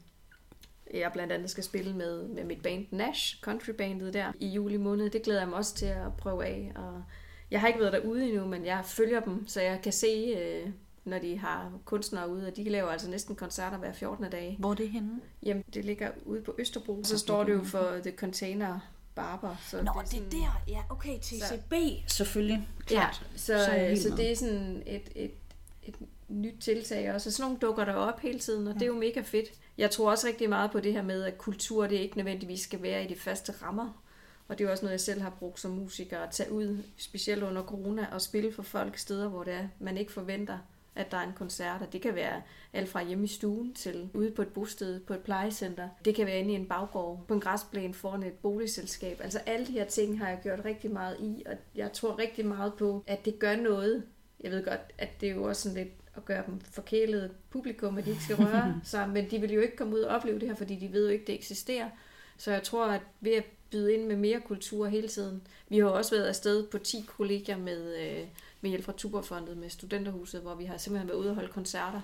jeg 0.94 1.10
blandt 1.12 1.32
andet 1.32 1.50
skal 1.50 1.64
spille 1.64 1.92
med, 1.92 2.28
med 2.28 2.44
mit 2.44 2.62
band 2.62 2.86
Nash, 2.90 3.40
countrybandet 3.40 4.14
der, 4.14 4.32
i 4.40 4.48
juli 4.48 4.76
måned. 4.76 5.10
Det 5.10 5.22
glæder 5.22 5.40
jeg 5.40 5.48
mig 5.48 5.58
også 5.58 5.74
til 5.74 5.86
at 5.86 6.16
prøve 6.18 6.46
af. 6.46 6.72
Og 6.74 7.02
jeg 7.50 7.60
har 7.60 7.68
ikke 7.68 7.80
været 7.80 7.92
derude 7.92 8.28
endnu, 8.28 8.46
men 8.46 8.66
jeg 8.66 8.80
følger 8.84 9.20
dem, 9.20 9.48
så 9.48 9.60
jeg 9.60 9.80
kan 9.82 9.92
se, 9.92 10.36
øh, 10.38 10.70
når 11.04 11.18
de 11.18 11.38
har 11.38 11.72
kunstnere 11.84 12.28
ude, 12.30 12.46
og 12.46 12.56
de 12.56 12.64
laver 12.68 12.90
altså 12.90 13.10
næsten 13.10 13.36
koncerter 13.36 13.78
hver 13.78 13.92
14. 13.92 14.30
dag. 14.30 14.56
Hvor 14.58 14.70
er 14.70 14.74
det 14.74 14.88
henne? 14.88 15.20
Jamen, 15.42 15.64
det 15.74 15.84
ligger 15.84 16.10
ude 16.24 16.42
på 16.42 16.54
Østerbro. 16.58 17.00
Så 17.04 17.18
står 17.18 17.44
det 17.44 17.52
jo 17.52 17.64
for 17.64 17.98
The 18.02 18.12
Container 18.16 18.80
Barber. 19.14 19.56
Så 19.68 19.82
Nå, 19.82 19.92
det 20.10 20.18
er 20.18 20.30
der. 20.30 20.62
Ja, 20.68 20.80
okay. 20.90 21.18
TCB. 21.18 21.72
Selvfølgelig. 22.06 22.68
Ja, 22.90 22.94
Klart. 22.94 23.26
så, 23.36 23.46
Så 23.46 23.54
er 23.54 23.64
så, 23.64 23.72
helt 23.72 24.02
så 24.02 24.16
det 24.16 24.32
er 24.32 24.36
sådan 24.36 24.82
et, 24.86 25.08
et, 25.14 25.34
et 25.82 25.94
nyt 26.32 26.60
tiltag 26.60 27.14
også. 27.14 27.28
Og 27.28 27.32
sådan 27.32 27.48
nogle 27.48 27.60
dukker 27.60 27.84
der 27.84 27.94
op 27.94 28.20
hele 28.20 28.38
tiden, 28.38 28.66
og 28.66 28.72
ja. 28.72 28.78
det 28.78 28.82
er 28.82 28.86
jo 28.86 28.98
mega 28.98 29.20
fedt. 29.20 29.52
Jeg 29.78 29.90
tror 29.90 30.10
også 30.10 30.26
rigtig 30.26 30.48
meget 30.48 30.70
på 30.70 30.80
det 30.80 30.92
her 30.92 31.02
med, 31.02 31.22
at 31.22 31.38
kultur 31.38 31.86
det 31.86 31.96
ikke 31.96 32.16
nødvendigvis 32.16 32.60
skal 32.60 32.82
være 32.82 33.04
i 33.04 33.06
de 33.06 33.16
faste 33.16 33.52
rammer. 33.52 34.02
Og 34.48 34.58
det 34.58 34.64
er 34.64 34.68
jo 34.68 34.72
også 34.72 34.84
noget, 34.84 34.92
jeg 34.92 35.00
selv 35.00 35.20
har 35.20 35.30
brugt 35.30 35.60
som 35.60 35.70
musiker, 35.70 36.18
at 36.18 36.30
tage 36.30 36.52
ud, 36.52 36.78
specielt 36.96 37.42
under 37.42 37.62
corona, 37.62 38.06
og 38.12 38.20
spille 38.20 38.52
for 38.52 38.62
folk 38.62 38.98
steder, 38.98 39.28
hvor 39.28 39.44
det 39.44 39.54
er, 39.54 39.68
man 39.78 39.96
ikke 39.96 40.12
forventer, 40.12 40.58
at 40.94 41.10
der 41.10 41.16
er 41.16 41.22
en 41.22 41.32
koncert. 41.32 41.82
Og 41.82 41.92
det 41.92 42.02
kan 42.02 42.14
være 42.14 42.42
alt 42.72 42.88
fra 42.88 43.04
hjemme 43.04 43.24
i 43.24 43.28
stuen 43.28 43.74
til 43.74 44.10
ude 44.14 44.30
på 44.30 44.42
et 44.42 44.48
bosted, 44.48 45.00
på 45.00 45.14
et 45.14 45.20
plejecenter. 45.20 45.88
Det 46.04 46.14
kan 46.14 46.26
være 46.26 46.38
inde 46.38 46.52
i 46.52 46.56
en 46.56 46.68
baggård, 46.68 47.24
på 47.28 47.34
en 47.34 47.40
græsplæne 47.40 47.94
foran 47.94 48.22
et 48.22 48.32
boligselskab. 48.32 49.20
Altså 49.22 49.38
alle 49.38 49.66
de 49.66 49.72
her 49.72 49.84
ting 49.84 50.18
har 50.18 50.28
jeg 50.28 50.40
gjort 50.42 50.64
rigtig 50.64 50.90
meget 50.90 51.16
i, 51.20 51.42
og 51.46 51.52
jeg 51.74 51.92
tror 51.92 52.18
rigtig 52.18 52.46
meget 52.46 52.74
på, 52.74 53.04
at 53.06 53.24
det 53.24 53.38
gør 53.38 53.56
noget. 53.56 54.04
Jeg 54.40 54.50
ved 54.50 54.64
godt, 54.64 54.80
at 54.98 55.20
det 55.20 55.28
er 55.28 55.34
jo 55.34 55.42
også 55.42 55.62
sådan 55.62 55.78
lidt 55.78 56.01
at 56.16 56.24
gøre 56.24 56.42
dem 56.46 56.60
forkælet 56.60 57.30
publikum, 57.50 57.98
at 57.98 58.04
de 58.04 58.10
ikke 58.10 58.22
skal 58.22 58.36
røre 58.36 58.80
sig, 58.84 59.08
men 59.08 59.30
de 59.30 59.40
vil 59.40 59.52
jo 59.52 59.60
ikke 59.60 59.76
komme 59.76 59.94
ud 59.94 60.00
og 60.00 60.16
opleve 60.16 60.38
det 60.38 60.48
her, 60.48 60.54
fordi 60.54 60.76
de 60.76 60.92
ved 60.92 61.06
jo 61.06 61.12
ikke, 61.12 61.24
det 61.26 61.34
eksisterer. 61.34 61.90
Så 62.36 62.52
jeg 62.52 62.62
tror, 62.62 62.86
at 62.86 63.00
ved 63.20 63.32
at 63.32 63.44
byde 63.70 63.94
ind 63.94 64.06
med 64.06 64.16
mere 64.16 64.40
kultur 64.40 64.86
hele 64.86 65.08
tiden. 65.08 65.42
Vi 65.68 65.78
har 65.78 65.86
også 65.86 66.14
været 66.14 66.26
afsted 66.26 66.66
på 66.66 66.78
10 66.78 67.04
kolleger 67.06 67.56
med, 67.56 67.96
øh, 68.02 68.26
med 68.60 68.70
hjælp 68.70 68.84
fra 68.84 68.92
Tuberfondet 68.96 69.56
med 69.56 69.70
Studenterhuset, 69.70 70.40
hvor 70.40 70.54
vi 70.54 70.64
har 70.64 70.76
simpelthen 70.76 71.08
været 71.08 71.18
ude 71.18 71.28
og 71.28 71.34
holde 71.34 71.52
koncerter. 71.52 72.00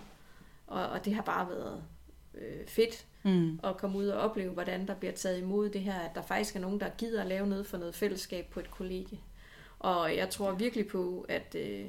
Og, 0.67 0.89
og 0.89 1.05
det 1.05 1.15
har 1.15 1.23
bare 1.23 1.49
været 1.49 1.83
øh, 2.35 2.67
fedt 2.67 3.05
Mm. 3.23 3.61
at 3.65 3.77
komme 3.77 3.99
ud 3.99 4.07
og 4.07 4.21
opleve, 4.21 4.53
hvordan 4.53 4.87
der 4.87 4.95
bliver 4.95 5.13
taget 5.13 5.39
imod 5.39 5.69
det 5.71 5.81
her, 5.81 5.95
at 5.95 6.15
der 6.15 6.23
faktisk 6.23 6.57
er 6.57 6.61
nogen, 6.61 6.81
der 6.81 6.89
gider 6.99 7.21
at 7.21 7.27
lave 7.27 7.47
noget 7.47 7.67
for 7.67 7.79
noget 7.79 7.95
fællesskab 7.95 8.47
på 8.51 8.61
et 8.61 8.71
kollegie. 8.71 9.19
Og 9.79 10.17
jeg 10.17 10.31
tror 10.31 10.53
virkelig 10.53 10.87
på, 10.87 11.27
at 11.29 11.55
øh, 11.59 11.87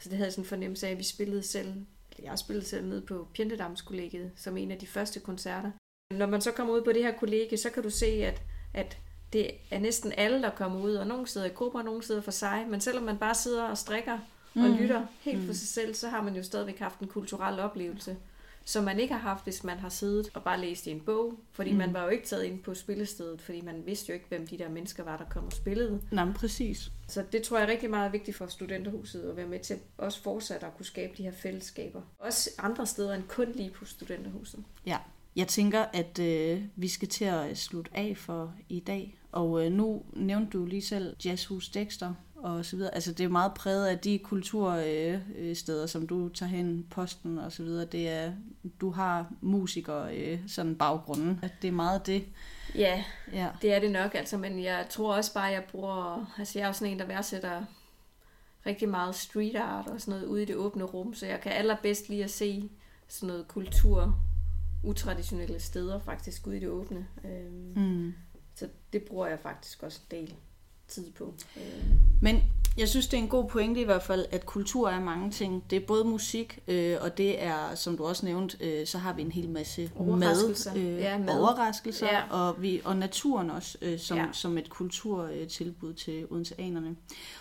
så 0.00 0.08
det 0.08 0.16
havde 0.16 0.26
jeg 0.26 0.32
sådan 0.32 0.44
en 0.44 0.48
fornemmelse 0.48 0.86
af, 0.86 0.90
at 0.90 0.98
vi 0.98 1.02
spillede 1.04 1.42
selv, 1.42 1.68
eller 2.16 2.30
jeg 2.30 2.38
spillede 2.38 2.66
selv 2.66 2.86
ned 2.86 3.00
på 3.00 3.28
Pjentedamskollegiet, 3.34 4.30
som 4.36 4.56
en 4.56 4.70
af 4.70 4.78
de 4.78 4.86
første 4.86 5.20
koncerter. 5.20 5.70
Når 6.14 6.26
man 6.26 6.40
så 6.40 6.52
kommer 6.52 6.74
ud 6.74 6.82
på 6.82 6.92
det 6.92 7.02
her 7.02 7.12
kollegie, 7.18 7.58
så 7.58 7.70
kan 7.70 7.82
du 7.82 7.90
se, 7.90 8.06
at, 8.06 8.42
at 8.74 8.98
det 9.32 9.50
er 9.70 9.78
næsten 9.78 10.12
alle, 10.16 10.42
der 10.42 10.50
kommer 10.50 10.80
ud, 10.80 10.94
og 10.94 11.06
nogle 11.06 11.26
sidder 11.26 11.46
i 11.46 11.50
grupper, 11.50 11.78
og 11.78 11.84
nogle 11.84 12.02
sidder 12.02 12.20
for 12.20 12.30
sig, 12.30 12.66
men 12.68 12.80
selvom 12.80 13.04
man 13.04 13.18
bare 13.18 13.34
sidder 13.34 13.62
og 13.64 13.78
strikker 13.78 14.12
og 14.12 14.20
Mm. 14.54 14.76
lytter 14.76 15.06
helt 15.20 15.46
for 15.46 15.52
sig 15.52 15.68
selv, 15.68 15.94
så 15.94 16.08
har 16.08 16.22
man 16.22 16.36
jo 16.36 16.42
stadigvæk 16.42 16.78
haft 16.78 17.00
en 17.00 17.08
kulturel 17.08 17.60
oplevelse, 17.60 18.16
som 18.68 18.84
man 18.84 19.00
ikke 19.00 19.14
har 19.14 19.20
haft, 19.20 19.44
hvis 19.44 19.64
man 19.64 19.78
har 19.78 19.88
siddet 19.88 20.30
og 20.34 20.42
bare 20.42 20.60
læst 20.60 20.86
i 20.86 20.90
en 20.90 21.00
bog, 21.00 21.34
fordi 21.52 21.70
Mm. 21.72 21.76
man 21.78 21.92
var 21.92 22.02
jo 22.02 22.08
ikke 22.08 22.26
taget 22.26 22.44
ind 22.44 22.62
på 22.62 22.74
spillestedet, 22.74 23.40
fordi 23.40 23.60
man 23.60 23.82
vidste 23.86 24.08
jo 24.08 24.14
ikke, 24.14 24.26
hvem 24.28 24.46
de 24.46 24.58
der 24.58 24.68
mennesker 24.68 25.04
var, 25.04 25.16
der 25.16 25.24
kom 25.24 25.44
og 25.44 25.52
spillede. 25.52 26.00
Nå, 26.12 26.24
men 26.24 26.34
præcis. 26.34 26.92
Så 27.08 27.24
det 27.32 27.42
tror 27.42 27.58
jeg 27.58 27.66
er 27.66 27.70
rigtig 27.72 27.90
meget 27.90 28.12
vigtigt 28.12 28.36
for 28.36 28.46
studenterhuset 28.46 29.22
at 29.30 29.36
være 29.36 29.46
med 29.46 29.60
til 29.60 29.76
også 29.98 30.22
fortsat 30.22 30.62
at 30.62 30.76
kunne 30.76 30.86
skabe 30.86 31.12
de 31.16 31.22
her 31.22 31.32
fællesskaber. 31.32 32.02
Også 32.18 32.50
andre 32.58 32.86
steder 32.86 33.14
end 33.14 33.22
kun 33.28 33.52
lige 33.54 33.70
på 33.70 33.84
studenterhuset. 33.84 34.64
Ja. 34.86 34.98
Jeg 35.36 35.48
tænker, 35.48 35.84
at 35.92 36.18
øh, 36.18 36.62
vi 36.76 36.88
skal 36.88 37.08
til 37.08 37.24
at 37.24 37.58
slutte 37.58 37.90
af 37.94 38.16
for 38.16 38.54
i 38.68 38.80
dag. 38.80 39.18
Og 39.32 39.64
øh, 39.66 39.72
nu 39.72 40.02
nævnte 40.12 40.58
du 40.58 40.64
lige 40.64 40.82
selv 40.82 41.16
Jazzhus 41.24 41.68
Dexter 41.68 42.14
og 42.38 42.64
så 42.64 42.76
videre. 42.76 42.94
Altså 42.94 43.12
det 43.12 43.24
er 43.24 43.28
meget 43.28 43.54
præget 43.54 43.86
af 43.86 43.98
de 43.98 44.18
kultursteder, 44.18 45.20
øh, 45.36 45.56
steder, 45.56 45.86
som 45.86 46.06
du 46.06 46.28
tager 46.28 46.50
hen, 46.50 46.86
posten 46.90 47.38
og 47.38 47.52
så 47.52 47.62
videre. 47.62 47.84
Det 47.86 48.08
er, 48.08 48.32
du 48.80 48.90
har 48.90 49.32
musikere 49.40 50.16
øh, 50.16 50.40
sådan 50.48 50.76
baggrunden. 50.76 51.44
Det 51.62 51.68
er 51.68 51.72
meget 51.72 52.06
det. 52.06 52.24
Ja, 52.74 53.04
Ja. 53.32 53.48
det 53.62 53.72
er 53.74 53.78
det 53.80 53.90
nok, 53.92 54.14
altså, 54.14 54.38
men 54.38 54.62
jeg 54.62 54.86
tror 54.90 55.14
også 55.14 55.34
bare, 55.34 55.44
jeg 55.44 55.64
bruger, 55.70 56.32
altså 56.38 56.58
jeg 56.58 56.64
er 56.64 56.68
jo 56.68 56.72
sådan 56.72 56.92
en, 56.92 56.98
der 56.98 57.06
værdsætter 57.06 57.64
rigtig 58.66 58.88
meget 58.88 59.14
street 59.14 59.56
art 59.56 59.86
og 59.86 60.00
sådan 60.00 60.12
noget 60.14 60.26
ude 60.26 60.42
i 60.42 60.46
det 60.46 60.56
åbne 60.56 60.84
rum, 60.84 61.14
så 61.14 61.26
jeg 61.26 61.40
kan 61.40 61.52
allerbedst 61.52 62.08
lige 62.08 62.24
at 62.24 62.30
se 62.30 62.70
sådan 63.08 63.26
noget 63.26 63.48
kultur, 63.48 64.16
utraditionelle 64.84 65.60
steder 65.60 66.00
faktisk 66.00 66.46
ude 66.46 66.56
i 66.56 66.60
det 66.60 66.68
åbne. 66.68 67.06
Øhm, 67.24 67.72
Mm. 67.76 68.14
Så 68.54 68.68
det 68.92 69.02
bruger 69.02 69.26
jeg 69.26 69.38
faktisk 69.42 69.82
også 69.82 70.00
en 70.10 70.16
del 70.18 70.34
tid 70.88 71.10
på. 71.10 71.34
Øh, 71.56 71.62
Men 72.22 72.42
jeg 72.78 72.88
synes, 72.88 73.06
det 73.06 73.18
er 73.18 73.22
en 73.22 73.28
god 73.28 73.48
pointe 73.48 73.80
i 73.80 73.84
hvert 73.84 74.02
fald, 74.02 74.26
at 74.30 74.46
kultur 74.46 74.88
er 74.88 75.00
mange 75.00 75.30
ting. 75.30 75.64
Det 75.70 75.76
er 75.82 75.86
både 75.86 76.04
musik, 76.04 76.58
øh, 76.68 76.96
og 77.00 77.18
det 77.18 77.42
er, 77.42 77.74
som 77.74 77.96
du 77.96 78.04
også 78.04 78.26
nævnte, 78.26 78.56
øh, 78.60 78.86
så 78.86 78.98
har 78.98 79.12
vi 79.12 79.22
en 79.22 79.32
hel 79.32 79.48
masse 79.48 79.90
Overraskelser. 79.96 80.74
mad, 80.74 80.82
øh, 80.82 80.98
Ja, 80.98 81.18
mad. 81.18 81.38
overraskelser 81.40 82.06
Ja. 82.06 82.22
og, 82.30 82.62
vi, 82.62 82.80
og 82.84 82.96
naturen 82.96 83.50
også, 83.50 83.78
øh, 83.82 83.98
som, 83.98 84.16
Ja. 84.18 84.26
som 84.32 84.58
et 84.58 84.68
kulturtilbud 84.70 85.92
til 85.94 86.26
odenseanerne. 86.30 86.96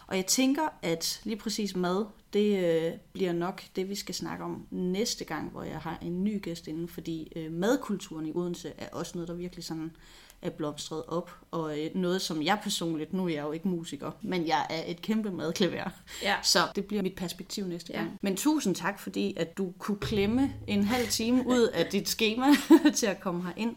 Og 0.07 0.15
jeg 0.15 0.25
tænker, 0.25 0.62
at 0.81 1.21
lige 1.23 1.38
præcis 1.38 1.75
mad, 1.75 2.05
det 2.33 2.65
øh, 2.65 2.91
bliver 3.13 3.33
nok 3.33 3.62
det, 3.75 3.89
vi 3.89 3.95
skal 3.95 4.15
snakke 4.15 4.43
om 4.43 4.65
næste 4.71 5.25
gang, 5.25 5.51
hvor 5.51 5.63
jeg 5.63 5.77
har 5.77 5.97
en 6.01 6.23
ny 6.23 6.41
gæst 6.41 6.67
inde, 6.67 6.88
fordi 6.88 7.33
øh, 7.36 7.51
madkulturen 7.51 8.25
i 8.25 8.31
Odense 8.36 8.71
er 8.77 8.88
også 8.91 9.12
noget, 9.15 9.27
der 9.27 9.33
virkelig 9.33 9.65
sådan 9.65 9.91
er 10.41 10.50
blomstret 10.50 11.04
op, 11.08 11.32
og 11.52 11.80
øh, 11.80 11.89
noget, 11.95 12.21
som 12.21 12.43
jeg 12.43 12.60
personligt, 12.63 13.13
nu 13.13 13.26
er 13.26 13.30
jeg 13.30 13.43
jo 13.43 13.52
ikke 13.52 13.67
musiker, 13.67 14.12
men 14.21 14.47
jeg 14.47 14.67
er 14.69 14.84
et 14.88 15.02
kæmpe 15.02 15.32
madklaver. 15.32 15.89
ja. 16.23 16.36
Så 16.43 16.60
det 16.76 16.86
bliver 16.86 17.04
mit 17.04 17.15
perspektiv 17.15 17.67
næste 17.67 17.93
Ja. 17.93 18.00
gang. 18.00 18.17
Men 18.21 18.36
tusind 18.38 18.76
tak, 18.76 19.00
fordi 19.00 19.34
at 19.38 19.58
du 19.58 19.73
kunne 19.80 19.97
klemme 20.00 20.54
en 20.67 20.84
halv 20.84 21.08
time 21.08 21.43
ud 21.56 21.67
af 21.73 21.86
dit 21.86 22.10
schema 22.10 22.45
til 22.95 23.06
at 23.06 23.19
komme 23.19 23.43
herind. 23.43 23.76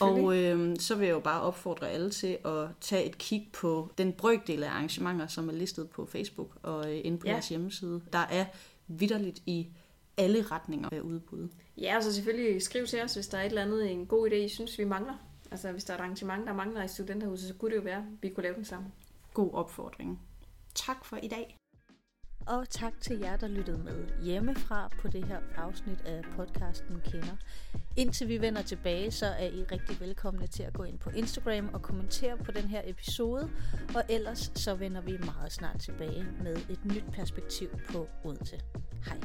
Og 0.00 0.36
øh, 0.36 0.76
så 0.78 0.94
vil 0.94 1.06
jeg 1.06 1.14
jo 1.14 1.20
bare 1.20 1.40
opfordre 1.42 1.90
alle 1.90 2.10
til 2.10 2.38
at 2.44 2.68
tage 2.80 3.04
et 3.04 3.18
kig 3.18 3.48
på 3.52 3.90
den 3.98 4.12
brøkdel 4.12 4.62
af 4.62 4.70
arrangementer, 4.70 5.26
som 5.26 5.48
er 5.48 5.52
listet 5.52 5.90
på 5.90 6.06
Facebook 6.06 6.50
og 6.62 6.92
øh, 6.94 7.00
inde 7.04 7.18
på 7.18 7.26
Ja. 7.26 7.30
ja. 7.30 7.34
deres 7.34 7.48
hjemmeside. 7.48 8.00
Der 8.12 8.18
er 8.30 8.44
vidderligt 8.88 9.38
i 9.46 9.66
alle 10.16 10.42
retninger 10.42 10.88
af 10.92 11.00
udbud. 11.00 11.48
Ja, 11.78 11.96
og 11.96 12.02
så 12.02 12.12
selvfølgelig 12.14 12.62
skriv 12.62 12.86
til 12.86 13.02
os, 13.02 13.14
hvis 13.14 13.26
der 13.28 13.38
er 13.38 13.42
et 13.42 13.46
eller 13.46 13.62
andet, 13.62 13.90
en 13.92 14.06
god 14.06 14.30
idé, 14.30 14.34
I 14.34 14.48
synes, 14.48 14.78
vi 14.78 14.84
mangler. 14.84 15.14
Altså, 15.50 15.72
hvis 15.72 15.84
der 15.84 15.92
er 15.92 15.98
et 15.98 16.00
arrangement, 16.00 16.46
der 16.46 16.52
mangler 16.52 16.82
i 16.82 16.88
studenterhuset, 16.88 17.48
så 17.48 17.54
kunne 17.54 17.70
det 17.70 17.76
jo 17.76 17.82
være, 17.82 17.98
at 17.98 18.22
vi 18.22 18.28
kunne 18.28 18.42
lave 18.42 18.54
den 18.54 18.64
sammen. 18.64 18.92
God 19.34 19.50
opfordring. 19.52 20.20
Tak 20.74 21.04
for 21.04 21.16
i 21.22 21.28
dag. 21.28 21.56
Og 22.46 22.68
tak 22.68 22.92
til 23.00 23.18
jer, 23.18 23.36
der 23.36 23.48
lyttede 23.48 23.78
med 23.78 24.22
hjemmefra 24.22 24.88
på 25.00 25.08
det 25.08 25.24
her 25.24 25.40
afsnit 25.56 26.00
af 26.00 26.22
podcasten 26.36 27.00
Kender. 27.04 27.36
Indtil 27.96 28.28
vi 28.28 28.40
vender 28.40 28.62
tilbage, 28.62 29.10
så 29.10 29.26
er 29.26 29.46
I 29.46 29.64
rigtig 29.64 30.00
velkomne 30.00 30.46
til 30.46 30.62
at 30.62 30.72
gå 30.72 30.82
ind 30.82 30.98
på 30.98 31.10
Instagram 31.10 31.70
og 31.74 31.82
kommentere 31.82 32.36
på 32.36 32.52
den 32.52 32.64
her 32.64 32.82
episode. 32.84 33.50
Og 33.94 34.02
ellers 34.08 34.52
så 34.54 34.74
vender 34.74 35.00
vi 35.00 35.18
meget 35.24 35.52
snart 35.52 35.80
tilbage 35.80 36.26
med 36.42 36.56
et 36.56 36.84
nyt 36.84 37.04
perspektiv 37.12 37.68
på 37.92 38.08
Odense. 38.24 38.60
Hej. 39.06 39.18